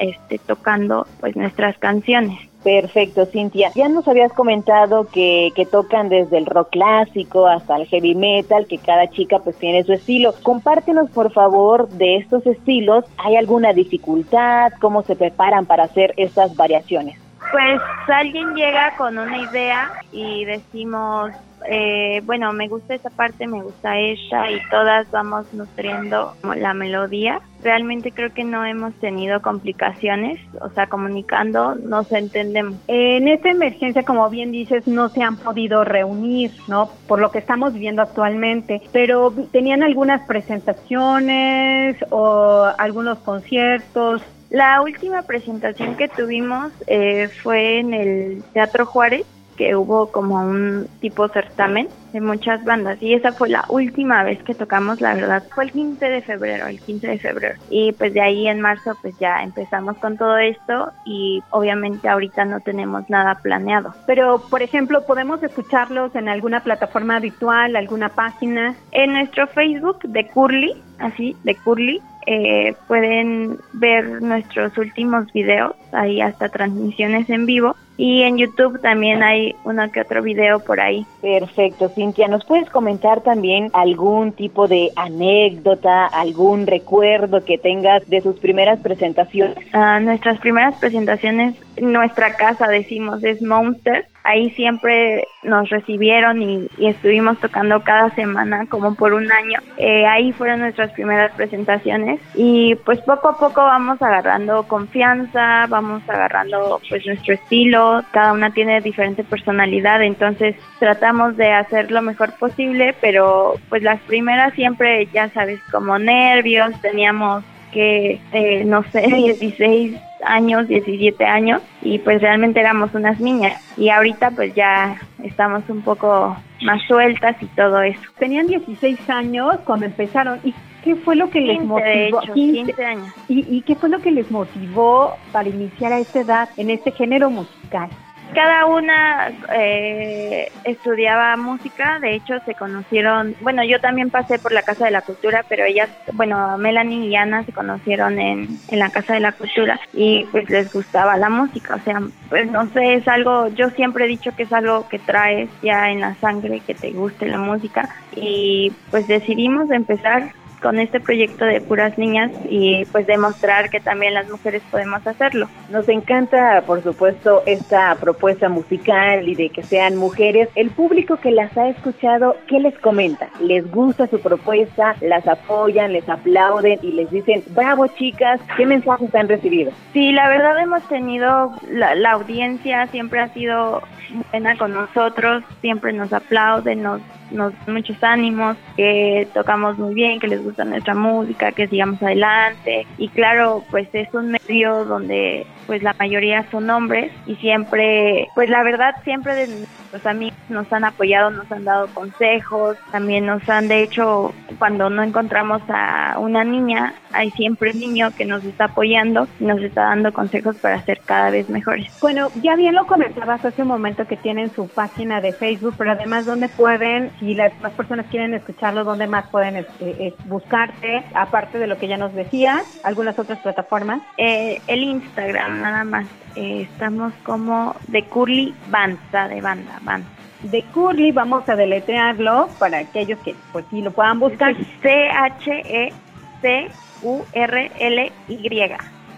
este, 0.00 0.38
tocando 0.38 1.06
pues 1.20 1.36
nuestras 1.36 1.78
canciones. 1.78 2.53
Perfecto, 2.64 3.26
Cintia. 3.26 3.70
Ya 3.74 3.90
nos 3.90 4.08
habías 4.08 4.32
comentado 4.32 5.06
que, 5.12 5.52
que, 5.54 5.66
tocan 5.66 6.08
desde 6.08 6.38
el 6.38 6.46
rock 6.46 6.70
clásico 6.70 7.46
hasta 7.46 7.76
el 7.76 7.86
heavy 7.86 8.14
metal, 8.14 8.66
que 8.66 8.78
cada 8.78 9.10
chica 9.10 9.38
pues 9.38 9.56
tiene 9.56 9.84
su 9.84 9.92
estilo. 9.92 10.34
Compártenos 10.42 11.10
por 11.10 11.30
favor 11.30 11.90
de 11.90 12.16
estos 12.16 12.46
estilos. 12.46 13.04
¿Hay 13.18 13.36
alguna 13.36 13.74
dificultad? 13.74 14.72
¿Cómo 14.80 15.02
se 15.02 15.14
preparan 15.14 15.66
para 15.66 15.84
hacer 15.84 16.14
estas 16.16 16.56
variaciones? 16.56 17.23
Pues 17.52 17.80
alguien 18.08 18.54
llega 18.54 18.96
con 18.96 19.18
una 19.18 19.38
idea 19.38 19.92
y 20.12 20.44
decimos, 20.44 21.32
eh, 21.66 22.20
bueno, 22.24 22.52
me 22.52 22.68
gusta 22.68 22.94
esa 22.94 23.10
parte, 23.10 23.46
me 23.46 23.62
gusta 23.62 23.96
ella 23.96 24.50
y 24.50 24.60
todas 24.68 25.10
vamos 25.10 25.46
nutriendo 25.54 26.34
la 26.56 26.74
melodía. 26.74 27.40
Realmente 27.62 28.12
creo 28.12 28.34
que 28.34 28.44
no 28.44 28.66
hemos 28.66 28.92
tenido 28.96 29.40
complicaciones, 29.40 30.38
o 30.60 30.68
sea, 30.70 30.88
comunicando 30.88 31.74
nos 31.74 32.12
entendemos. 32.12 32.74
En 32.88 33.28
esta 33.28 33.48
emergencia, 33.48 34.02
como 34.02 34.28
bien 34.28 34.52
dices, 34.52 34.86
no 34.86 35.08
se 35.08 35.22
han 35.22 35.36
podido 35.38 35.84
reunir, 35.84 36.52
¿no? 36.68 36.90
Por 37.08 37.20
lo 37.20 37.30
que 37.30 37.38
estamos 37.38 37.72
viviendo 37.72 38.02
actualmente, 38.02 38.82
pero 38.92 39.32
tenían 39.50 39.82
algunas 39.82 40.26
presentaciones 40.26 41.96
o 42.10 42.66
algunos 42.76 43.18
conciertos. 43.20 44.22
La 44.50 44.80
última 44.82 45.22
presentación 45.22 45.96
que 45.96 46.08
tuvimos 46.08 46.72
eh, 46.86 47.28
fue 47.42 47.80
en 47.80 47.94
el 47.94 48.44
Teatro 48.52 48.86
Juárez 48.86 49.26
que 49.56 49.76
hubo 49.76 50.10
como 50.10 50.36
un 50.40 50.88
tipo 51.00 51.28
certamen 51.28 51.88
de 52.12 52.20
muchas 52.20 52.64
bandas 52.64 53.02
y 53.02 53.14
esa 53.14 53.32
fue 53.32 53.48
la 53.48 53.64
última 53.68 54.22
vez 54.22 54.42
que 54.42 54.54
tocamos, 54.54 55.00
la 55.00 55.14
verdad, 55.14 55.42
fue 55.54 55.64
el 55.64 55.72
15 55.72 56.04
de 56.04 56.22
febrero, 56.22 56.66
el 56.66 56.80
15 56.80 57.06
de 57.06 57.18
febrero 57.18 57.54
y 57.70 57.92
pues 57.92 58.14
de 58.14 58.20
ahí 58.20 58.46
en 58.46 58.60
marzo 58.60 58.96
pues 59.02 59.18
ya 59.18 59.42
empezamos 59.42 59.96
con 59.98 60.16
todo 60.16 60.38
esto 60.38 60.92
y 61.04 61.42
obviamente 61.50 62.08
ahorita 62.08 62.44
no 62.44 62.60
tenemos 62.60 63.08
nada 63.10 63.36
planeado. 63.42 63.94
Pero 64.06 64.40
por 64.48 64.62
ejemplo, 64.62 65.04
¿podemos 65.06 65.42
escucharlos 65.42 66.14
en 66.14 66.28
alguna 66.28 66.60
plataforma 66.60 67.16
habitual, 67.16 67.76
alguna 67.76 68.10
página? 68.10 68.74
En 68.92 69.12
nuestro 69.12 69.46
Facebook 69.48 70.02
de 70.02 70.26
Curly, 70.28 70.74
así, 70.98 71.36
de 71.42 71.54
Curly, 71.56 72.00
eh, 72.26 72.74
pueden 72.88 73.58
ver 73.72 74.22
nuestros 74.22 74.76
últimos 74.78 75.32
videos, 75.32 75.74
hay 75.92 76.20
hasta 76.20 76.48
transmisiones 76.48 77.28
en 77.30 77.46
vivo 77.46 77.76
y 77.96 78.22
en 78.22 78.38
YouTube 78.38 78.80
también 78.80 79.22
hay 79.22 79.54
uno 79.64 79.90
que 79.92 80.00
otro 80.00 80.22
video 80.22 80.58
por 80.60 80.80
ahí. 80.80 81.06
Perfecto, 81.20 81.88
Cintia. 81.88 82.26
¿Nos 82.28 82.44
puedes 82.44 82.68
comentar 82.70 83.22
también 83.22 83.70
algún 83.72 84.32
tipo 84.32 84.66
de 84.66 84.90
anécdota, 84.96 86.06
algún 86.06 86.66
recuerdo 86.66 87.44
que 87.44 87.58
tengas 87.58 88.08
de 88.08 88.20
sus 88.20 88.38
primeras 88.40 88.80
presentaciones? 88.80 89.56
Ah, 89.72 90.00
nuestras 90.00 90.40
primeras 90.40 90.74
presentaciones, 90.76 91.54
nuestra 91.80 92.34
casa 92.36 92.66
decimos, 92.66 93.22
es 93.22 93.42
Monster 93.42 94.06
ahí 94.24 94.50
siempre 94.50 95.28
nos 95.42 95.68
recibieron 95.68 96.42
y, 96.42 96.68
estuvimos 96.78 97.38
tocando 97.38 97.82
cada 97.82 98.10
semana 98.14 98.66
como 98.66 98.94
por 98.94 99.12
un 99.12 99.30
año. 99.30 99.60
Eh, 99.76 100.06
ahí 100.06 100.32
fueron 100.32 100.60
nuestras 100.60 100.90
primeras 100.92 101.32
presentaciones 101.32 102.20
y 102.34 102.74
pues 102.76 103.00
poco 103.00 103.28
a 103.28 103.38
poco 103.38 103.62
vamos 103.62 104.00
agarrando 104.00 104.64
confianza, 104.64 105.66
vamos 105.68 106.02
agarrando 106.08 106.80
pues 106.88 107.06
nuestro 107.06 107.34
estilo, 107.34 108.02
cada 108.12 108.32
una 108.32 108.50
tiene 108.50 108.80
diferente 108.80 109.22
personalidad, 109.24 110.02
entonces 110.02 110.56
tratamos 110.78 111.36
de 111.36 111.52
hacer 111.52 111.90
lo 111.90 112.00
mejor 112.02 112.32
posible, 112.38 112.94
pero 113.00 113.54
pues 113.68 113.82
las 113.82 114.00
primeras 114.02 114.54
siempre, 114.54 115.06
ya 115.12 115.28
sabes, 115.30 115.60
como 115.70 115.98
nervios, 115.98 116.80
teníamos 116.80 117.44
que, 117.72 118.20
eh, 118.32 118.64
no 118.64 118.82
sé, 118.84 119.02
16 119.40 119.96
años, 120.26 120.68
17 120.68 121.24
años, 121.24 121.62
y 121.82 121.98
pues 121.98 122.20
realmente 122.20 122.60
éramos 122.60 122.94
unas 122.94 123.20
niñas. 123.20 123.60
Y 123.76 123.88
ahorita 123.88 124.30
pues 124.30 124.54
ya 124.54 125.00
estamos 125.22 125.68
un 125.68 125.82
poco 125.82 126.36
más 126.62 126.82
sueltas 126.86 127.36
y 127.40 127.46
todo 127.46 127.82
eso. 127.82 128.00
Tenían 128.18 128.46
16 128.46 129.08
años 129.10 129.58
cuando 129.64 129.86
empezaron. 129.86 130.40
¿Y 130.44 130.54
qué 130.82 130.96
fue 130.96 131.16
lo 131.16 131.30
que 131.30 131.40
les 131.40 131.62
motivó? 131.62 132.20
15, 132.34 132.84
años. 132.84 133.12
¿Y, 133.28 133.56
¿Y 133.56 133.62
qué 133.62 133.74
fue 133.74 133.88
lo 133.88 134.00
que 134.00 134.10
les 134.10 134.30
motivó 134.30 135.16
para 135.32 135.48
iniciar 135.48 135.92
a 135.92 135.98
esta 135.98 136.20
edad 136.20 136.48
en 136.56 136.70
este 136.70 136.90
género 136.90 137.30
musical? 137.30 137.88
Cada 138.32 138.66
una 138.66 139.32
eh, 139.54 140.50
estudiaba 140.64 141.36
música, 141.36 141.98
de 142.00 142.14
hecho 142.14 142.34
se 142.44 142.54
conocieron, 142.54 143.34
bueno, 143.40 143.62
yo 143.64 143.80
también 143.80 144.10
pasé 144.10 144.38
por 144.38 144.52
la 144.52 144.62
Casa 144.62 144.86
de 144.86 144.90
la 144.90 145.02
Cultura, 145.02 145.44
pero 145.48 145.64
ellas, 145.64 145.88
bueno, 146.12 146.56
Melanie 146.58 147.08
y 147.08 147.16
Ana 147.16 147.44
se 147.44 147.52
conocieron 147.52 148.18
en, 148.18 148.58
en 148.68 148.78
la 148.78 148.90
Casa 148.90 149.14
de 149.14 149.20
la 149.20 149.32
Cultura 149.32 149.78
y 149.92 150.24
pues 150.32 150.48
les 150.50 150.72
gustaba 150.72 151.16
la 151.16 151.28
música, 151.28 151.76
o 151.76 151.80
sea, 151.80 152.00
pues 152.28 152.50
no 152.50 152.68
sé, 152.70 152.94
es 152.94 153.08
algo, 153.08 153.48
yo 153.48 153.70
siempre 153.70 154.04
he 154.04 154.08
dicho 154.08 154.30
que 154.36 154.44
es 154.44 154.52
algo 154.52 154.88
que 154.88 154.98
traes 154.98 155.48
ya 155.62 155.90
en 155.90 156.00
la 156.00 156.14
sangre, 156.16 156.60
que 156.60 156.74
te 156.74 156.90
guste 156.90 157.26
la 157.26 157.38
música 157.38 157.88
y 158.16 158.72
pues 158.90 159.06
decidimos 159.06 159.70
empezar 159.70 160.32
con 160.64 160.78
este 160.78 160.98
proyecto 160.98 161.44
de 161.44 161.60
puras 161.60 161.98
niñas 161.98 162.32
y 162.48 162.86
pues 162.86 163.06
demostrar 163.06 163.68
que 163.68 163.80
también 163.80 164.14
las 164.14 164.30
mujeres 164.30 164.62
podemos 164.70 165.06
hacerlo. 165.06 165.46
Nos 165.68 165.90
encanta, 165.90 166.62
por 166.66 166.82
supuesto, 166.82 167.42
esta 167.44 167.94
propuesta 167.96 168.48
musical 168.48 169.28
y 169.28 169.34
de 169.34 169.50
que 169.50 169.62
sean 169.62 169.94
mujeres. 169.94 170.48
El 170.54 170.70
público 170.70 171.18
que 171.18 171.32
las 171.32 171.54
ha 171.58 171.68
escuchado, 171.68 172.36
¿qué 172.48 172.60
les 172.60 172.78
comenta? 172.78 173.28
¿Les 173.42 173.70
gusta 173.70 174.06
su 174.06 174.18
propuesta? 174.20 174.96
¿Las 175.02 175.28
apoyan? 175.28 175.92
¿Les 175.92 176.08
aplauden? 176.08 176.78
Y 176.80 176.92
les 176.92 177.10
dicen, 177.10 177.44
bravo 177.48 177.86
chicas, 177.88 178.40
¿qué 178.56 178.64
mensajes 178.64 179.14
han 179.14 179.28
recibido? 179.28 179.70
Sí, 179.92 180.12
la 180.12 180.30
verdad 180.30 180.58
hemos 180.58 180.82
tenido, 180.88 181.52
la, 181.68 181.94
la 181.94 182.12
audiencia 182.12 182.86
siempre 182.86 183.20
ha 183.20 183.28
sido 183.34 183.82
buena 184.30 184.56
con 184.56 184.72
nosotros, 184.72 185.44
siempre 185.60 185.92
nos 185.92 186.10
aplauden, 186.14 186.82
nos 186.82 187.02
nos 187.30 187.52
muchos 187.66 188.02
ánimos, 188.02 188.56
que 188.76 189.28
tocamos 189.34 189.78
muy 189.78 189.94
bien, 189.94 190.20
que 190.20 190.28
les 190.28 190.42
gusta 190.42 190.64
nuestra 190.64 190.94
música, 190.94 191.52
que 191.52 191.68
sigamos 191.68 192.02
adelante. 192.02 192.86
Y 192.98 193.08
claro, 193.08 193.64
pues 193.70 193.88
es 193.92 194.12
un 194.14 194.32
medio 194.32 194.84
donde 194.84 195.46
pues 195.66 195.82
la 195.82 195.94
mayoría 195.98 196.44
son 196.50 196.68
hombres 196.70 197.12
y 197.26 197.36
siempre, 197.36 198.28
pues 198.34 198.50
la 198.50 198.62
verdad 198.62 198.94
siempre 199.02 199.34
de 199.34 199.46
nuestros 199.46 200.06
amigos 200.06 200.36
nos 200.48 200.70
han 200.72 200.84
apoyado, 200.84 201.30
nos 201.30 201.50
han 201.50 201.64
dado 201.64 201.86
consejos, 201.88 202.76
también 202.90 203.26
nos 203.26 203.48
han 203.48 203.68
de 203.68 203.82
hecho 203.82 204.34
cuando 204.58 204.90
no 204.90 205.02
encontramos 205.02 205.62
a 205.68 206.16
una 206.18 206.44
niña, 206.44 206.94
hay 207.12 207.30
siempre 207.30 207.70
un 207.70 207.80
niño 207.80 208.10
que 208.16 208.24
nos 208.24 208.44
está 208.44 208.66
apoyando 208.66 209.26
y 209.40 209.44
nos 209.44 209.60
está 209.62 209.84
dando 209.84 210.12
consejos 210.12 210.56
para 210.56 210.82
ser 210.82 211.00
cada 211.04 211.30
vez 211.30 211.48
mejores. 211.48 211.86
Bueno, 212.00 212.28
ya 212.42 212.56
bien 212.56 212.74
lo 212.74 212.86
comentabas 212.86 213.44
hace 213.44 213.62
un 213.62 213.68
momento 213.68 214.06
que 214.06 214.16
tienen 214.16 214.50
su 214.54 214.68
página 214.68 215.20
de 215.20 215.32
Facebook, 215.32 215.74
pero 215.78 215.92
además 215.92 216.26
donde 216.26 216.48
pueden, 216.48 217.10
si 217.18 217.34
las 217.34 217.52
más 217.60 217.72
personas 217.72 218.06
quieren 218.06 218.34
escucharlo, 218.34 218.84
donde 218.84 219.06
más 219.06 219.26
pueden 219.28 219.56
este, 219.56 220.14
buscarte, 220.26 221.04
aparte 221.14 221.58
de 221.58 221.66
lo 221.66 221.78
que 221.78 221.88
ya 221.88 221.96
nos 221.96 222.14
decías, 222.14 222.62
algunas 222.82 223.18
otras 223.18 223.38
plataformas. 223.40 224.02
Eh, 224.16 224.60
el 224.66 224.82
Instagram 224.82 225.60
nada 225.62 225.84
más. 225.84 226.06
Eh, 226.36 226.68
estamos 226.70 227.12
como 227.24 227.76
de 227.88 228.04
Curly 228.04 228.54
Banda, 228.68 229.28
de 229.28 229.40
banda, 229.40 229.78
banda. 229.82 230.08
De 230.42 230.62
Curly 230.62 231.12
vamos 231.12 231.48
a 231.48 231.56
deletrearlo 231.56 232.48
para 232.58 232.78
aquellos 232.78 233.18
que 233.20 233.34
pues 233.52 233.64
sí 233.70 233.80
lo 233.80 233.92
puedan 233.92 234.18
buscar. 234.20 234.54
C-H-E-C-U-R-L-Y, 234.82 235.92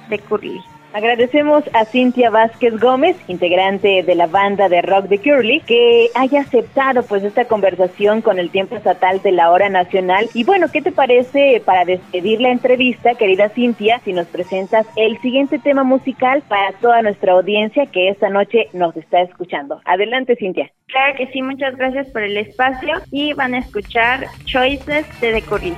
de 0.09 0.19
Curly. 0.21 0.63
Agradecemos 0.97 1.63
a 1.75 1.85
Cintia 1.85 2.31
Vázquez 2.31 2.81
Gómez, 2.81 3.19
integrante 3.29 4.03
de 4.03 4.15
la 4.15 4.27
banda 4.29 4.71
de 4.71 4.81
rock 4.81 5.09
de 5.09 5.19
Curly, 5.19 5.61
que 5.61 6.09
haya 6.15 6.41
aceptado 6.41 7.03
pues 7.03 7.23
esta 7.23 7.45
conversación 7.45 8.23
con 8.23 8.39
el 8.39 8.49
tiempo 8.49 8.77
estatal 8.77 9.21
de 9.21 9.33
la 9.33 9.51
hora 9.51 9.69
nacional. 9.69 10.27
Y 10.33 10.45
bueno, 10.45 10.69
¿qué 10.73 10.81
te 10.81 10.93
parece 10.93 11.61
para 11.67 11.85
despedir 11.85 12.41
la 12.41 12.49
entrevista, 12.49 13.15
querida 13.15 13.51
Cintia, 13.51 14.01
si 14.07 14.15
nos 14.15 14.27
presentas 14.29 14.87
el 14.97 15.21
siguiente 15.21 15.59
tema 15.59 15.85
musical 15.85 16.43
para 16.49 16.73
toda 16.81 17.03
nuestra 17.03 17.35
audiencia 17.35 17.85
que 17.85 18.09
esta 18.09 18.31
noche 18.31 18.71
nos 18.73 18.97
está 18.97 19.21
escuchando? 19.21 19.83
Adelante, 19.85 20.35
Cintia. 20.37 20.73
Claro 20.87 21.15
que 21.19 21.27
sí, 21.27 21.43
muchas 21.43 21.77
gracias 21.77 22.07
por 22.09 22.23
el 22.23 22.39
espacio 22.39 23.03
y 23.11 23.35
van 23.35 23.53
a 23.53 23.59
escuchar 23.59 24.29
Choices 24.47 25.05
de 25.21 25.35
The 25.35 25.43
Curly. 25.43 25.75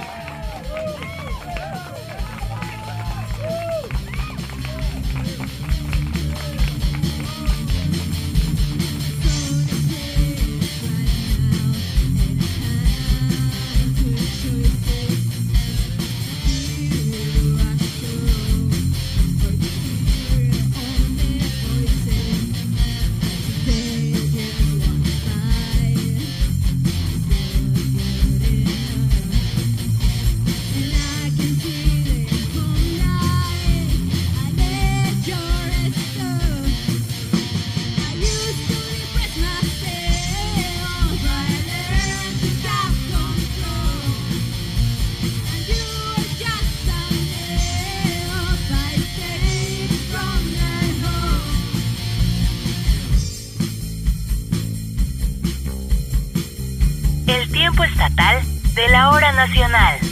Nacional. 59.32 60.07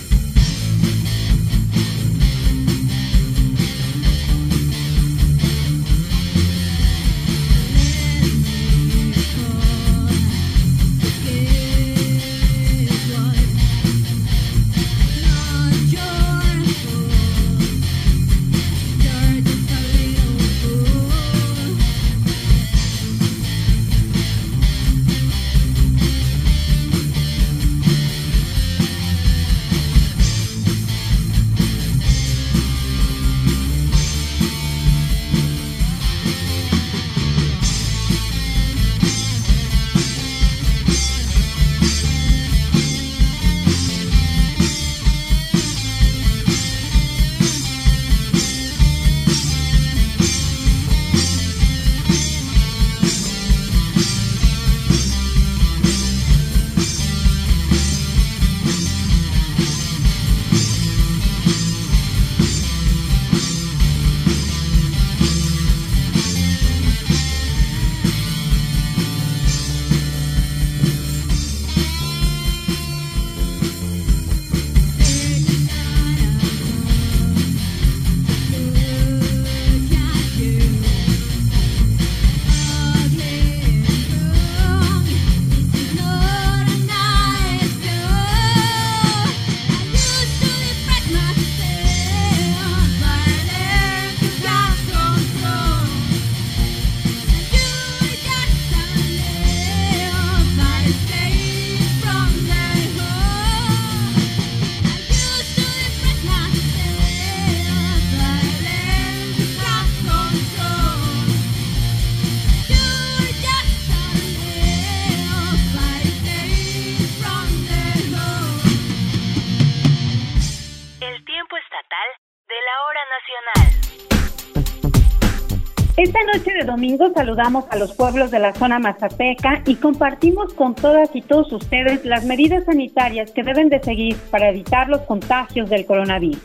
Domingo 126.65 127.11
saludamos 127.15 127.65
a 127.71 127.77
los 127.77 127.95
pueblos 127.95 128.31
de 128.31 128.39
la 128.39 128.53
zona 128.53 128.79
mazateca 128.79 129.63
y 129.65 129.77
compartimos 129.77 130.53
con 130.53 130.75
todas 130.75 131.09
y 131.15 131.23
todos 131.23 131.53
ustedes 131.53 132.05
las 132.05 132.25
medidas 132.25 132.65
sanitarias 132.65 133.31
que 133.31 133.43
deben 133.43 133.69
de 133.69 133.83
seguir 133.83 134.17
para 134.31 134.51
evitar 134.51 134.89
los 134.89 135.01
contagios 135.03 135.71
del 135.71 135.87
coronavirus. 135.87 136.43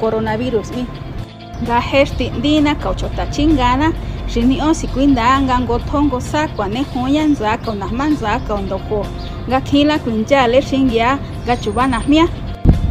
Coronavirus 0.00 0.70
rinion 4.34 4.74
sikuinda 4.74 5.40
ngango 5.40 5.78
thongo 5.78 6.20
sakwa 6.20 6.68
ne 6.68 6.82
hoya 6.82 7.24
nzaka 7.24 7.70
unahman 7.70 8.16
zaka 8.16 8.54
ondoko 8.54 9.06
ngakila 9.48 9.98
kuinja 9.98 10.46
le 10.46 10.62
shingia 10.62 11.18
gachubana 11.46 12.00
mia. 12.08 12.28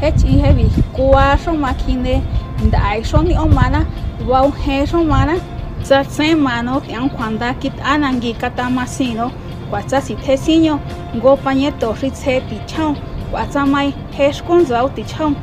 Hech 0.02 0.24
i 0.26 0.38
hevi, 0.38 0.70
kuwa 0.94 1.38
shoma 1.46 1.74
kinde 1.74 2.22
ndai 2.66 3.04
shoni 3.04 3.38
omana 3.38 3.86
wau 4.28 4.52
he 4.52 4.88
shomana 4.88 5.40
tsatse 5.84 6.36
mano, 6.36 6.82
yang 6.90 7.10
kwanda 7.10 7.54
kit 7.54 7.74
anangi 7.86 8.34
katamasino 8.34 9.32
kwatsa 9.70 10.02
sithesinyo 10.02 10.80
ngopanye 11.16 11.72
torritse 11.72 12.42
tichao 12.42 12.96
kwatsa 13.32 13.66
mai 13.66 13.94
heshkon 14.18 14.66
zau 14.66 14.90
tichao 14.90 15.34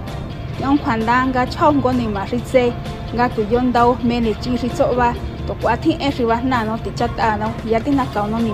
yang 0.61 0.79
kwanda 0.79 1.26
nga 1.26 1.46
chao 1.46 1.74
ngoni 1.74 2.09
maritse 2.09 2.72
nga 3.14 3.29
kuyondao 3.29 3.98
mene 4.05 4.35
chirisoba 4.35 5.14
ritso 5.50 5.62
ba. 5.62 5.76
tokuati 5.76 5.96
en 6.00 6.12
ribas 6.12 6.44
nano 6.44 6.78
tichatano 6.78 7.52
ya 7.66 7.80
tinakauno 7.80 8.38
ni 8.38 8.52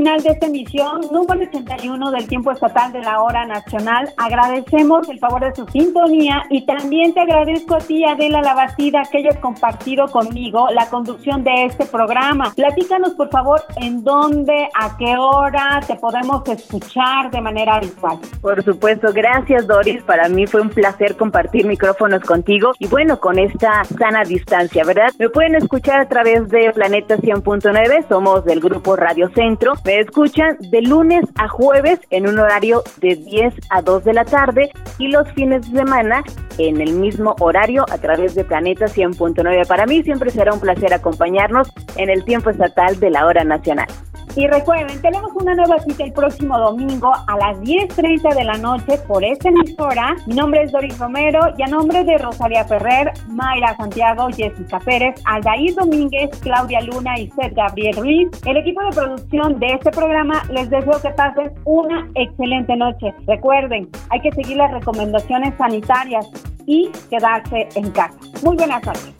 final 0.00 0.22
de 0.22 0.30
esta 0.30 0.46
emisión 0.46 1.02
número 1.12 1.42
81 1.42 2.10
del 2.12 2.26
tiempo 2.26 2.50
estatal 2.50 2.90
de 2.90 3.00
la 3.00 3.20
hora 3.20 3.44
nacional. 3.44 4.08
Agradecemos 4.16 5.06
el 5.10 5.18
favor 5.18 5.42
de 5.42 5.54
su 5.54 5.66
sintonía 5.66 6.42
y 6.48 6.64
también 6.64 7.12
te 7.12 7.20
agradezco 7.20 7.74
a 7.74 7.80
ti, 7.80 8.02
Adela 8.02 8.40
Labastida, 8.40 9.02
que 9.12 9.18
hayas 9.18 9.36
compartido 9.40 10.06
conmigo 10.06 10.68
la 10.70 10.88
conducción 10.88 11.44
de 11.44 11.66
este 11.66 11.84
programa. 11.84 12.50
Platícanos, 12.56 13.10
por 13.10 13.28
favor, 13.28 13.62
en 13.76 14.02
dónde, 14.02 14.70
a 14.74 14.96
qué 14.96 15.16
hora 15.18 15.80
te 15.86 15.96
podemos 15.96 16.48
escuchar 16.48 17.30
de 17.30 17.42
manera 17.42 17.74
habitual. 17.74 18.18
Por 18.40 18.64
supuesto, 18.64 19.12
gracias 19.12 19.66
Doris. 19.66 20.02
Para 20.04 20.30
mí 20.30 20.46
fue 20.46 20.62
un 20.62 20.70
placer 20.70 21.14
compartir 21.18 21.66
micrófonos 21.66 22.22
contigo 22.22 22.72
y 22.78 22.86
bueno, 22.86 23.20
con 23.20 23.38
esta 23.38 23.84
sana 23.84 24.24
distancia, 24.24 24.82
¿verdad? 24.82 25.10
Me 25.18 25.28
pueden 25.28 25.56
escuchar 25.56 26.00
a 26.00 26.08
través 26.08 26.48
de 26.48 26.72
Planeta 26.72 27.18
100.9, 27.18 28.08
somos 28.08 28.46
del 28.46 28.60
grupo 28.60 28.96
Radio 28.96 29.28
Centro. 29.34 29.74
Me 29.90 29.98
escuchan 29.98 30.56
de 30.70 30.82
lunes 30.82 31.24
a 31.34 31.48
jueves 31.48 31.98
en 32.10 32.28
un 32.28 32.38
horario 32.38 32.84
de 33.00 33.16
10 33.16 33.54
a 33.70 33.82
2 33.82 34.04
de 34.04 34.14
la 34.14 34.24
tarde 34.24 34.70
y 34.98 35.08
los 35.08 35.28
fines 35.32 35.68
de 35.68 35.78
semana 35.78 36.22
en 36.58 36.80
el 36.80 36.92
mismo 36.92 37.34
horario 37.40 37.84
a 37.90 37.98
través 37.98 38.36
de 38.36 38.44
Planeta 38.44 38.86
100.9. 38.86 39.66
Para 39.66 39.86
mí 39.86 40.04
siempre 40.04 40.30
será 40.30 40.52
un 40.52 40.60
placer 40.60 40.94
acompañarnos 40.94 41.72
en 41.96 42.08
el 42.08 42.24
tiempo 42.24 42.50
estatal 42.50 43.00
de 43.00 43.10
la 43.10 43.26
hora 43.26 43.42
nacional. 43.42 43.88
Y 44.36 44.46
recuerden, 44.46 45.00
tenemos 45.02 45.32
una 45.34 45.54
nueva 45.54 45.80
cita 45.80 46.04
el 46.04 46.12
próximo 46.12 46.56
domingo 46.56 47.12
a 47.26 47.36
las 47.36 47.58
10.30 47.62 48.34
de 48.34 48.44
la 48.44 48.54
noche 48.58 48.96
por 49.08 49.24
esta 49.24 49.48
emisora. 49.48 50.14
Mi 50.26 50.34
nombre 50.34 50.62
es 50.62 50.70
Doris 50.70 50.96
Romero 50.98 51.40
y 51.58 51.62
a 51.62 51.66
nombre 51.66 52.04
de 52.04 52.16
Rosalia 52.18 52.64
Ferrer, 52.64 53.10
Mayra 53.28 53.76
Santiago, 53.76 54.28
Jessica 54.28 54.78
Pérez, 54.80 55.20
Aldair 55.24 55.74
Domínguez, 55.74 56.30
Claudia 56.42 56.80
Luna 56.82 57.18
y 57.18 57.28
Seth 57.30 57.54
Gabriel 57.54 57.96
Ruiz, 57.96 58.28
el 58.46 58.56
equipo 58.56 58.80
de 58.82 58.90
producción 58.90 59.58
de 59.58 59.78
este 59.80 59.92
programa, 59.92 60.42
les 60.50 60.68
deseo 60.68 61.00
que 61.00 61.08
pasen 61.10 61.52
una 61.64 62.06
excelente 62.14 62.76
noche. 62.76 63.14
Recuerden, 63.26 63.88
hay 64.10 64.20
que 64.20 64.30
seguir 64.32 64.58
las 64.58 64.70
recomendaciones 64.72 65.54
sanitarias 65.56 66.26
y 66.66 66.90
quedarse 67.08 67.66
en 67.74 67.90
casa. 67.90 68.18
Muy 68.44 68.56
buenas 68.56 68.84
noches. 68.84 69.14